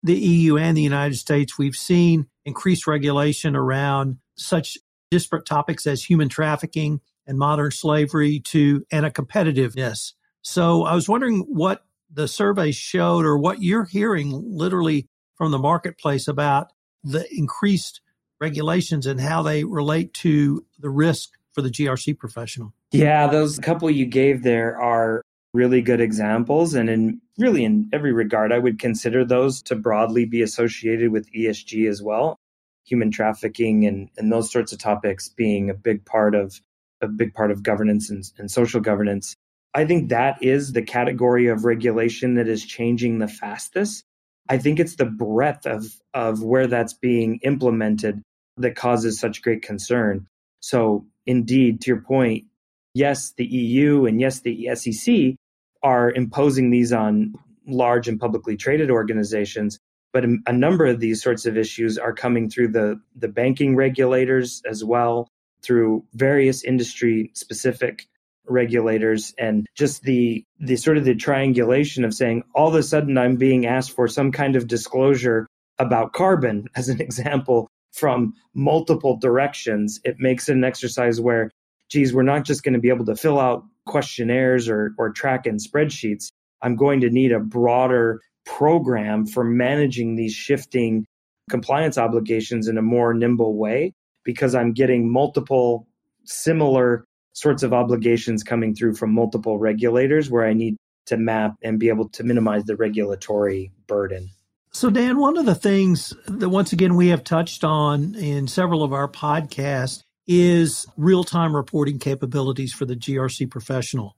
the 0.03 0.15
EU 0.15 0.57
and 0.57 0.77
the 0.77 0.81
United 0.81 1.15
States, 1.15 1.57
we've 1.57 1.75
seen 1.75 2.27
increased 2.45 2.87
regulation 2.87 3.55
around 3.55 4.17
such 4.37 4.77
disparate 5.11 5.45
topics 5.45 5.85
as 5.85 6.03
human 6.03 6.29
trafficking 6.29 7.01
and 7.27 7.37
modern 7.37 7.71
slavery 7.71 8.39
to 8.39 8.83
and 8.91 9.05
a 9.05 9.11
competitiveness. 9.11 10.13
So 10.41 10.83
I 10.83 10.95
was 10.95 11.09
wondering 11.09 11.45
what 11.47 11.83
the 12.11 12.27
survey 12.27 12.71
showed 12.71 13.25
or 13.25 13.37
what 13.37 13.61
you're 13.61 13.85
hearing 13.85 14.31
literally 14.31 15.07
from 15.35 15.51
the 15.51 15.59
marketplace 15.59 16.27
about 16.27 16.67
the 17.03 17.25
increased 17.31 18.01
regulations 18.41 19.05
and 19.05 19.19
how 19.19 19.41
they 19.41 19.63
relate 19.63 20.13
to 20.13 20.65
the 20.79 20.89
risk 20.89 21.29
for 21.53 21.61
the 21.61 21.69
GRC 21.69 22.17
professional. 22.17 22.73
Yeah, 22.91 23.27
those 23.27 23.59
couple 23.59 23.89
you 23.89 24.05
gave 24.05 24.43
there 24.43 24.79
are 24.79 25.21
really 25.53 25.81
good 25.81 25.99
examples 25.99 26.73
and 26.73 26.89
in 26.89 27.21
really 27.37 27.63
in 27.63 27.89
every 27.91 28.13
regard 28.13 28.51
I 28.51 28.59
would 28.59 28.79
consider 28.79 29.25
those 29.25 29.61
to 29.63 29.75
broadly 29.75 30.25
be 30.25 30.41
associated 30.41 31.11
with 31.11 31.31
ESG 31.31 31.89
as 31.89 32.01
well. 32.01 32.37
Human 32.85 33.11
trafficking 33.11 33.85
and, 33.85 34.09
and 34.17 34.31
those 34.31 34.51
sorts 34.51 34.73
of 34.73 34.79
topics 34.79 35.29
being 35.29 35.69
a 35.69 35.73
big 35.73 36.05
part 36.05 36.35
of 36.35 36.59
a 37.01 37.07
big 37.07 37.33
part 37.33 37.51
of 37.51 37.63
governance 37.63 38.09
and, 38.09 38.23
and 38.37 38.51
social 38.51 38.81
governance. 38.81 39.35
I 39.73 39.85
think 39.85 40.09
that 40.09 40.41
is 40.41 40.73
the 40.73 40.81
category 40.81 41.47
of 41.47 41.65
regulation 41.65 42.35
that 42.35 42.47
is 42.47 42.65
changing 42.65 43.19
the 43.19 43.27
fastest. 43.27 44.03
I 44.49 44.57
think 44.57 44.79
it's 44.79 44.95
the 44.95 45.05
breadth 45.05 45.67
of, 45.67 45.85
of 46.13 46.41
where 46.41 46.67
that's 46.67 46.93
being 46.93 47.39
implemented 47.43 48.23
that 48.57 48.75
causes 48.75 49.19
such 49.19 49.41
great 49.41 49.61
concern. 49.61 50.27
So, 50.59 51.05
indeed, 51.25 51.81
to 51.81 51.91
your 51.91 52.01
point, 52.01 52.45
yes, 52.93 53.33
the 53.37 53.45
EU 53.45 54.05
and 54.05 54.19
yes, 54.19 54.41
the 54.41 54.69
SEC 54.75 55.35
are 55.83 56.11
imposing 56.11 56.71
these 56.71 56.91
on 56.91 57.35
large 57.67 58.07
and 58.07 58.19
publicly 58.19 58.57
traded 58.57 58.89
organizations, 58.89 59.79
but 60.11 60.25
a 60.47 60.51
number 60.51 60.87
of 60.87 60.99
these 60.99 61.21
sorts 61.21 61.45
of 61.45 61.55
issues 61.55 61.97
are 61.97 62.13
coming 62.13 62.49
through 62.49 62.69
the, 62.69 62.99
the 63.15 63.27
banking 63.27 63.75
regulators 63.75 64.61
as 64.67 64.83
well, 64.83 65.29
through 65.63 66.05
various 66.13 66.63
industry 66.63 67.31
specific 67.33 68.07
regulators 68.47 69.33
and 69.37 69.67
just 69.75 70.01
the 70.03 70.43
the 70.59 70.75
sort 70.75 70.97
of 70.97 71.05
the 71.05 71.13
triangulation 71.13 72.03
of 72.03 72.13
saying 72.13 72.43
all 72.55 72.67
of 72.67 72.75
a 72.75 72.81
sudden 72.81 73.17
I'm 73.17 73.35
being 73.35 73.67
asked 73.67 73.91
for 73.91 74.07
some 74.07 74.31
kind 74.31 74.55
of 74.55 74.67
disclosure 74.67 75.47
about 75.77 76.13
carbon 76.13 76.67
as 76.75 76.89
an 76.89 76.99
example 76.99 77.67
from 77.93 78.33
multiple 78.53 79.17
directions 79.17 79.99
it 80.03 80.19
makes 80.19 80.49
it 80.49 80.55
an 80.55 80.63
exercise 80.63 81.21
where 81.21 81.51
geez 81.89 82.13
we're 82.13 82.23
not 82.23 82.45
just 82.45 82.63
going 82.63 82.73
to 82.73 82.79
be 82.79 82.89
able 82.89 83.05
to 83.05 83.15
fill 83.15 83.39
out 83.39 83.63
questionnaires 83.89 84.69
or 84.69 84.93
or 84.97 85.09
track 85.09 85.45
in 85.45 85.57
spreadsheets. 85.57 86.29
I'm 86.61 86.75
going 86.75 87.01
to 87.01 87.09
need 87.09 87.31
a 87.31 87.39
broader 87.39 88.21
program 88.45 89.25
for 89.25 89.43
managing 89.43 90.15
these 90.15 90.33
shifting 90.33 91.05
compliance 91.49 91.97
obligations 91.97 92.67
in 92.67 92.77
a 92.77 92.81
more 92.81 93.13
nimble 93.13 93.57
way 93.57 93.93
because 94.29 94.53
I'm 94.53 94.73
getting 94.73 95.11
multiple 95.11 95.87
similar 96.23 97.03
sorts 97.33 97.63
of 97.63 97.73
obligations 97.73 98.43
coming 98.43 98.75
through 98.75 98.93
from 98.93 99.11
multiple 99.11 99.57
regulators 99.57 100.29
where 100.29 100.45
I 100.45 100.53
need 100.53 100.77
to 101.07 101.17
map 101.17 101.55
and 101.63 101.79
be 101.79 101.89
able 101.89 102.09
to 102.09 102.23
minimize 102.23 102.65
the 102.65 102.75
regulatory 102.75 103.71
burden. 103.87 104.29
So, 104.71 104.91
Dan, 104.91 105.17
one 105.17 105.35
of 105.35 105.47
the 105.47 105.55
things 105.55 106.13
that 106.27 106.49
once 106.49 106.73
again 106.73 106.93
we 106.93 107.07
have 107.07 107.23
touched 107.23 107.63
on 107.63 108.13
in 108.13 108.47
several 108.47 108.83
of 108.83 108.93
our 108.93 109.07
podcasts 109.07 110.03
is 110.27 110.85
real 110.95 111.23
time 111.23 111.55
reporting 111.55 111.97
capabilities 111.97 112.71
for 112.71 112.85
the 112.85 112.95
GRC 112.95 113.49
professional. 113.49 114.15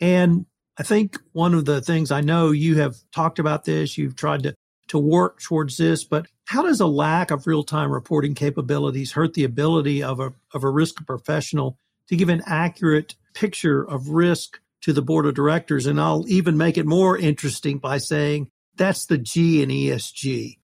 And 0.00 0.46
I 0.78 0.82
think 0.82 1.18
one 1.32 1.52
of 1.52 1.66
the 1.66 1.82
things 1.82 2.10
I 2.10 2.22
know 2.22 2.52
you 2.52 2.76
have 2.76 2.96
talked 3.14 3.38
about 3.38 3.66
this, 3.66 3.98
you've 3.98 4.16
tried 4.16 4.44
to 4.44 4.54
to 4.92 4.98
work 4.98 5.40
towards 5.40 5.78
this, 5.78 6.04
but 6.04 6.26
how 6.44 6.60
does 6.60 6.78
a 6.78 6.86
lack 6.86 7.30
of 7.30 7.46
real-time 7.46 7.90
reporting 7.90 8.34
capabilities 8.34 9.12
hurt 9.12 9.32
the 9.32 9.42
ability 9.42 10.02
of 10.02 10.20
a, 10.20 10.34
of 10.52 10.64
a 10.64 10.68
risk 10.68 11.06
professional 11.06 11.78
to 12.08 12.14
give 12.14 12.28
an 12.28 12.42
accurate 12.44 13.14
picture 13.32 13.88
of 13.88 14.10
risk 14.10 14.60
to 14.82 14.92
the 14.92 15.00
board 15.00 15.24
of 15.24 15.34
directors? 15.34 15.86
And 15.86 15.98
I'll 15.98 16.28
even 16.28 16.58
make 16.58 16.76
it 16.76 16.84
more 16.84 17.16
interesting 17.16 17.78
by 17.78 17.96
saying 17.96 18.50
that's 18.76 19.06
the 19.06 19.16
G 19.16 19.62
in 19.62 19.70
ESG. 19.70 20.58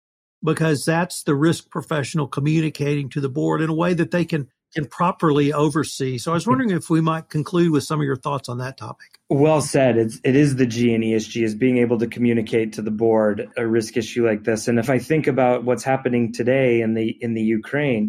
because 0.43 0.85
that's 0.85 1.23
the 1.23 1.37
risk 1.37 1.71
professional 1.71 2.27
communicating 2.27 3.09
to 3.11 3.21
the 3.21 3.29
board 3.29 3.61
in 3.61 3.71
a 3.71 3.75
way 3.75 3.95
that 3.95 4.11
they 4.11 4.25
can 4.25 4.49
can 4.75 4.87
properly 4.87 5.53
oversee. 5.53 6.19
So 6.19 6.33
I 6.33 6.35
was 6.35 6.45
hmm. 6.45 6.51
wondering 6.51 6.71
if 6.71 6.91
we 6.91 7.01
might 7.01 7.29
conclude 7.29 7.71
with 7.71 7.85
some 7.85 8.01
of 8.01 8.05
your 8.05 8.17
thoughts 8.17 8.49
on 8.49 8.59
that 8.59 8.77
topic. 8.77 9.16
Well 9.29 9.61
said. 9.61 9.97
It's, 9.97 10.21
it 10.23 10.37
is 10.37 10.55
the 10.55 10.67
G 10.67 10.95
in 10.95 11.01
ESG 11.01 11.43
is 11.43 11.57
being 11.57 11.79
able 11.79 11.99
to 11.99 12.07
communicate 12.07 12.75
to 12.75 12.83
the 12.83 12.93
board 12.93 13.49
a 13.57 13.67
risk 13.67 13.97
issue 13.97 14.25
like 14.25 14.45
this. 14.45 14.69
And 14.69 14.79
if 14.79 14.89
I 14.89 15.01
think 15.01 15.27
about 15.27 15.65
what's 15.65 15.83
happening 15.83 16.33
today 16.33 16.81
in 16.81 16.95
the 16.95 17.09
in 17.21 17.35
the 17.35 17.43
Ukraine, 17.43 18.09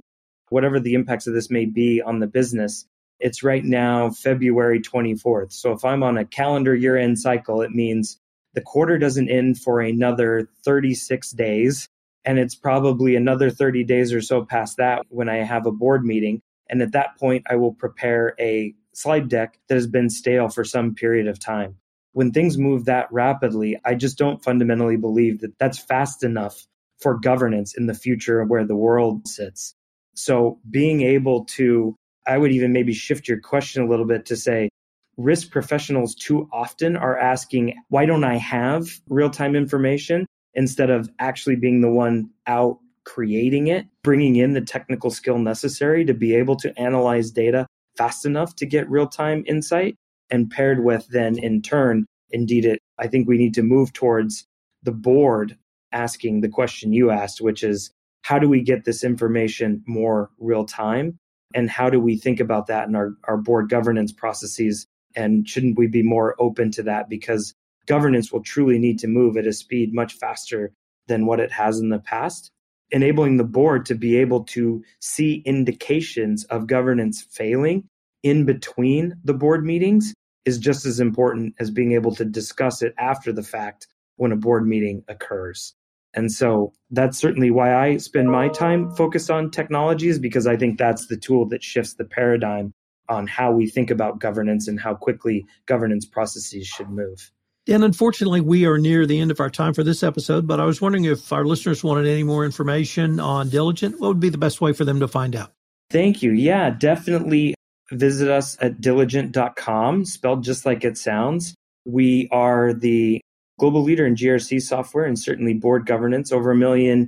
whatever 0.49 0.79
the 0.79 0.93
impacts 0.93 1.25
of 1.25 1.33
this 1.33 1.49
may 1.49 1.65
be 1.65 2.03
on 2.03 2.19
the 2.19 2.27
business, 2.27 2.85
it's 3.19 3.41
right 3.41 3.63
now 3.63 4.11
February 4.11 4.79
24th. 4.79 5.53
So 5.53 5.71
if 5.71 5.83
I'm 5.83 6.03
on 6.03 6.19
a 6.19 6.25
calendar 6.25 6.75
year 6.75 6.95
end 6.95 7.17
cycle, 7.17 7.63
it 7.63 7.71
means 7.71 8.19
the 8.53 8.61
quarter 8.61 8.99
doesn't 8.99 9.29
end 9.29 9.59
for 9.59 9.81
another 9.81 10.49
36 10.65 11.31
days. 11.31 11.87
And 12.25 12.37
it's 12.37 12.55
probably 12.55 13.15
another 13.15 13.49
30 13.49 13.85
days 13.85 14.13
or 14.13 14.21
so 14.21 14.45
past 14.45 14.77
that 14.77 15.05
when 15.09 15.29
I 15.29 15.37
have 15.37 15.65
a 15.65 15.71
board 15.71 16.05
meeting. 16.05 16.41
And 16.69 16.81
at 16.81 16.91
that 16.91 17.17
point, 17.17 17.45
I 17.49 17.55
will 17.55 17.73
prepare 17.73 18.35
a 18.39 18.75
slide 18.97 19.29
deck 19.29 19.59
that 19.67 19.75
has 19.75 19.85
been 19.85 20.09
stale 20.09 20.49
for 20.49 20.63
some 20.63 20.95
period 20.95 21.27
of 21.27 21.39
time. 21.39 21.75
When 22.13 22.31
things 22.31 22.57
move 22.57 22.85
that 22.85 23.07
rapidly, 23.11 23.79
I 23.85 23.93
just 23.93 24.17
don't 24.17 24.43
fundamentally 24.43 24.97
believe 24.97 25.41
that 25.41 25.59
that's 25.59 25.77
fast 25.77 26.23
enough 26.23 26.65
for 26.99 27.19
governance 27.19 27.77
in 27.77 27.85
the 27.85 27.93
future 27.93 28.43
where 28.43 28.65
the 28.65 28.75
world 28.75 29.27
sits. 29.27 29.75
So 30.15 30.59
being 30.71 31.03
able 31.03 31.45
to, 31.57 31.95
I 32.25 32.39
would 32.39 32.51
even 32.51 32.73
maybe 32.73 32.91
shift 32.91 33.27
your 33.27 33.39
question 33.39 33.83
a 33.83 33.87
little 33.87 34.07
bit 34.07 34.25
to 34.25 34.35
say, 34.35 34.69
risk 35.15 35.51
professionals 35.51 36.15
too 36.15 36.49
often 36.51 36.97
are 36.97 37.19
asking, 37.19 37.75
why 37.89 38.07
don't 38.07 38.23
I 38.23 38.37
have 38.37 38.87
real 39.09 39.29
time 39.29 39.55
information 39.55 40.25
instead 40.55 40.89
of 40.89 41.07
actually 41.19 41.55
being 41.55 41.81
the 41.81 41.91
one 41.91 42.31
out 42.47 42.79
creating 43.03 43.67
it, 43.67 43.85
bringing 44.01 44.37
in 44.37 44.53
the 44.53 44.61
technical 44.61 45.11
skill 45.11 45.37
necessary 45.37 46.03
to 46.05 46.15
be 46.15 46.33
able 46.33 46.55
to 46.55 46.77
analyze 46.79 47.29
data 47.29 47.67
fast 47.97 48.25
enough 48.25 48.55
to 48.57 48.65
get 48.65 48.89
real 48.89 49.07
time 49.07 49.43
insight. 49.47 49.95
And 50.29 50.49
paired 50.49 50.83
with 50.83 51.07
then 51.07 51.37
in 51.39 51.61
turn, 51.61 52.05
indeed, 52.31 52.65
it, 52.65 52.79
I 52.99 53.07
think 53.07 53.27
we 53.27 53.37
need 53.37 53.53
to 53.53 53.63
move 53.63 53.93
towards 53.93 54.45
the 54.83 54.91
board 54.91 55.57
asking 55.93 56.41
the 56.41 56.49
question 56.49 56.91
you 56.91 57.11
asked, 57.11 57.39
which 57.39 57.63
is 57.63 57.91
how 58.23 58.37
do 58.37 58.49
we 58.49 58.61
get 58.61 58.83
this 58.83 59.05
information 59.05 59.83
more 59.87 60.29
real 60.37 60.65
time? 60.65 61.17
And 61.53 61.69
how 61.69 61.89
do 61.89 61.99
we 61.99 62.17
think 62.17 62.41
about 62.41 62.67
that 62.67 62.89
in 62.89 62.95
our, 62.95 63.13
our 63.23 63.37
board 63.37 63.69
governance 63.69 64.11
processes? 64.11 64.85
And 65.15 65.47
shouldn't 65.47 65.77
we 65.77 65.87
be 65.87 66.03
more 66.03 66.35
open 66.39 66.71
to 66.71 66.83
that? 66.83 67.07
Because 67.07 67.53
governance 67.85 68.31
will 68.31 68.43
truly 68.43 68.79
need 68.79 68.99
to 68.99 69.07
move 69.07 69.37
at 69.37 69.47
a 69.47 69.53
speed 69.53 69.93
much 69.93 70.13
faster 70.13 70.73
than 71.07 71.25
what 71.25 71.39
it 71.39 71.53
has 71.53 71.79
in 71.79 71.87
the 71.87 71.99
past 71.99 72.51
enabling 72.91 73.37
the 73.37 73.43
board 73.43 73.85
to 73.85 73.95
be 73.95 74.17
able 74.17 74.43
to 74.43 74.83
see 74.99 75.41
indications 75.45 76.45
of 76.45 76.67
governance 76.67 77.25
failing 77.31 77.87
in 78.23 78.45
between 78.45 79.15
the 79.23 79.33
board 79.33 79.65
meetings 79.65 80.13
is 80.45 80.57
just 80.57 80.85
as 80.85 80.99
important 80.99 81.53
as 81.59 81.69
being 81.69 81.91
able 81.91 82.15
to 82.15 82.25
discuss 82.25 82.81
it 82.81 82.93
after 82.97 83.33
the 83.33 83.43
fact 83.43 83.87
when 84.15 84.31
a 84.31 84.35
board 84.37 84.65
meeting 84.65 85.03
occurs. 85.07 85.73
And 86.13 86.31
so 86.31 86.73
that's 86.89 87.17
certainly 87.17 87.51
why 87.51 87.75
I 87.75 87.97
spend 87.97 88.31
my 88.31 88.47
time 88.47 88.91
focused 88.95 89.29
on 89.29 89.51
technologies 89.51 90.17
because 90.19 90.47
I 90.47 90.57
think 90.57 90.77
that's 90.77 91.07
the 91.07 91.17
tool 91.17 91.47
that 91.49 91.63
shifts 91.63 91.93
the 91.95 92.05
paradigm 92.05 92.73
on 93.09 93.27
how 93.27 93.51
we 93.51 93.67
think 93.67 93.91
about 93.91 94.19
governance 94.19 94.67
and 94.67 94.79
how 94.79 94.95
quickly 94.95 95.45
governance 95.65 96.05
processes 96.05 96.65
should 96.65 96.89
move. 96.89 97.31
And 97.69 97.83
unfortunately, 97.83 98.39
we 98.39 98.65
are 98.65 98.77
near 98.77 99.05
the 99.05 99.19
end 99.19 99.29
of 99.29 99.41
our 99.41 99.49
time 99.49 99.73
for 99.73 99.83
this 99.83 100.01
episode, 100.01 100.47
but 100.47 100.59
I 100.59 100.65
was 100.65 100.79
wondering 100.79 101.03
if 101.03 101.33
our 101.33 101.45
listeners 101.45 101.83
wanted 101.83 102.07
any 102.07 102.23
more 102.23 102.45
information 102.45 103.19
on 103.19 103.49
Diligent, 103.49 103.99
what 103.99 104.07
would 104.07 104.19
be 104.21 104.29
the 104.29 104.37
best 104.37 104.61
way 104.61 104.71
for 104.71 104.85
them 104.85 105.01
to 105.01 105.07
find 105.07 105.35
out? 105.35 105.51
Thank 105.89 106.23
you. 106.23 106.31
Yeah, 106.31 106.69
definitely 106.69 107.55
visit 107.91 108.29
us 108.29 108.57
at 108.61 108.79
diligent.com, 108.79 110.05
spelled 110.05 110.43
just 110.43 110.65
like 110.65 110.85
it 110.85 110.97
sounds. 110.97 111.55
We 111.85 112.29
are 112.31 112.73
the 112.73 113.21
global 113.59 113.83
leader 113.83 114.05
in 114.05 114.15
GRC 114.15 114.61
software 114.61 115.05
and 115.05 115.19
certainly 115.19 115.53
board 115.53 115.85
governance, 115.85 116.31
over 116.31 116.51
a 116.51 116.55
million 116.55 117.07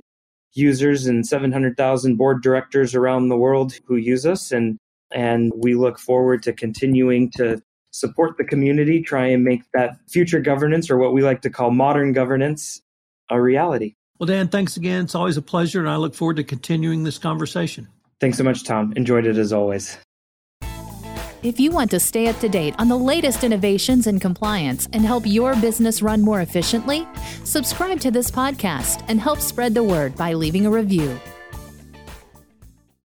users 0.52 1.06
and 1.06 1.26
700,000 1.26 2.16
board 2.16 2.42
directors 2.42 2.94
around 2.94 3.28
the 3.28 3.36
world 3.36 3.74
who 3.86 3.96
use 3.96 4.26
us. 4.26 4.52
And, 4.52 4.76
and 5.10 5.52
we 5.54 5.74
look 5.74 5.98
forward 5.98 6.42
to 6.42 6.52
continuing 6.52 7.30
to 7.32 7.62
support 7.90 8.36
the 8.38 8.44
community, 8.44 9.02
try 9.02 9.26
and 9.26 9.44
make 9.44 9.62
that 9.72 9.96
future 10.08 10.40
governance 10.40 10.90
or 10.90 10.96
what 10.96 11.12
we 11.12 11.22
like 11.22 11.42
to 11.42 11.50
call 11.50 11.70
modern 11.70 12.12
governance 12.12 12.82
a 13.30 13.40
reality. 13.40 13.94
Well, 14.18 14.26
Dan, 14.26 14.48
thanks 14.48 14.76
again. 14.76 15.04
It's 15.04 15.14
always 15.14 15.36
a 15.36 15.42
pleasure, 15.42 15.80
and 15.80 15.88
I 15.88 15.96
look 15.96 16.14
forward 16.14 16.36
to 16.36 16.44
continuing 16.44 17.04
this 17.04 17.18
conversation. 17.18 17.88
Thanks 18.20 18.36
so 18.36 18.44
much, 18.44 18.64
Tom. 18.64 18.92
Enjoyed 18.96 19.26
it 19.26 19.38
as 19.38 19.52
always. 19.52 19.96
If 21.42 21.58
you 21.58 21.70
want 21.70 21.90
to 21.92 22.00
stay 22.00 22.26
up 22.26 22.38
to 22.40 22.50
date 22.50 22.74
on 22.78 22.88
the 22.88 22.98
latest 22.98 23.44
innovations 23.44 24.06
in 24.06 24.20
compliance 24.20 24.88
and 24.92 25.06
help 25.06 25.24
your 25.26 25.56
business 25.56 26.02
run 26.02 26.20
more 26.20 26.42
efficiently, 26.42 27.08
subscribe 27.44 27.98
to 28.00 28.10
this 28.10 28.30
podcast 28.30 29.02
and 29.08 29.18
help 29.18 29.40
spread 29.40 29.72
the 29.72 29.82
word 29.82 30.14
by 30.16 30.34
leaving 30.34 30.66
a 30.66 30.70
review. 30.70 31.18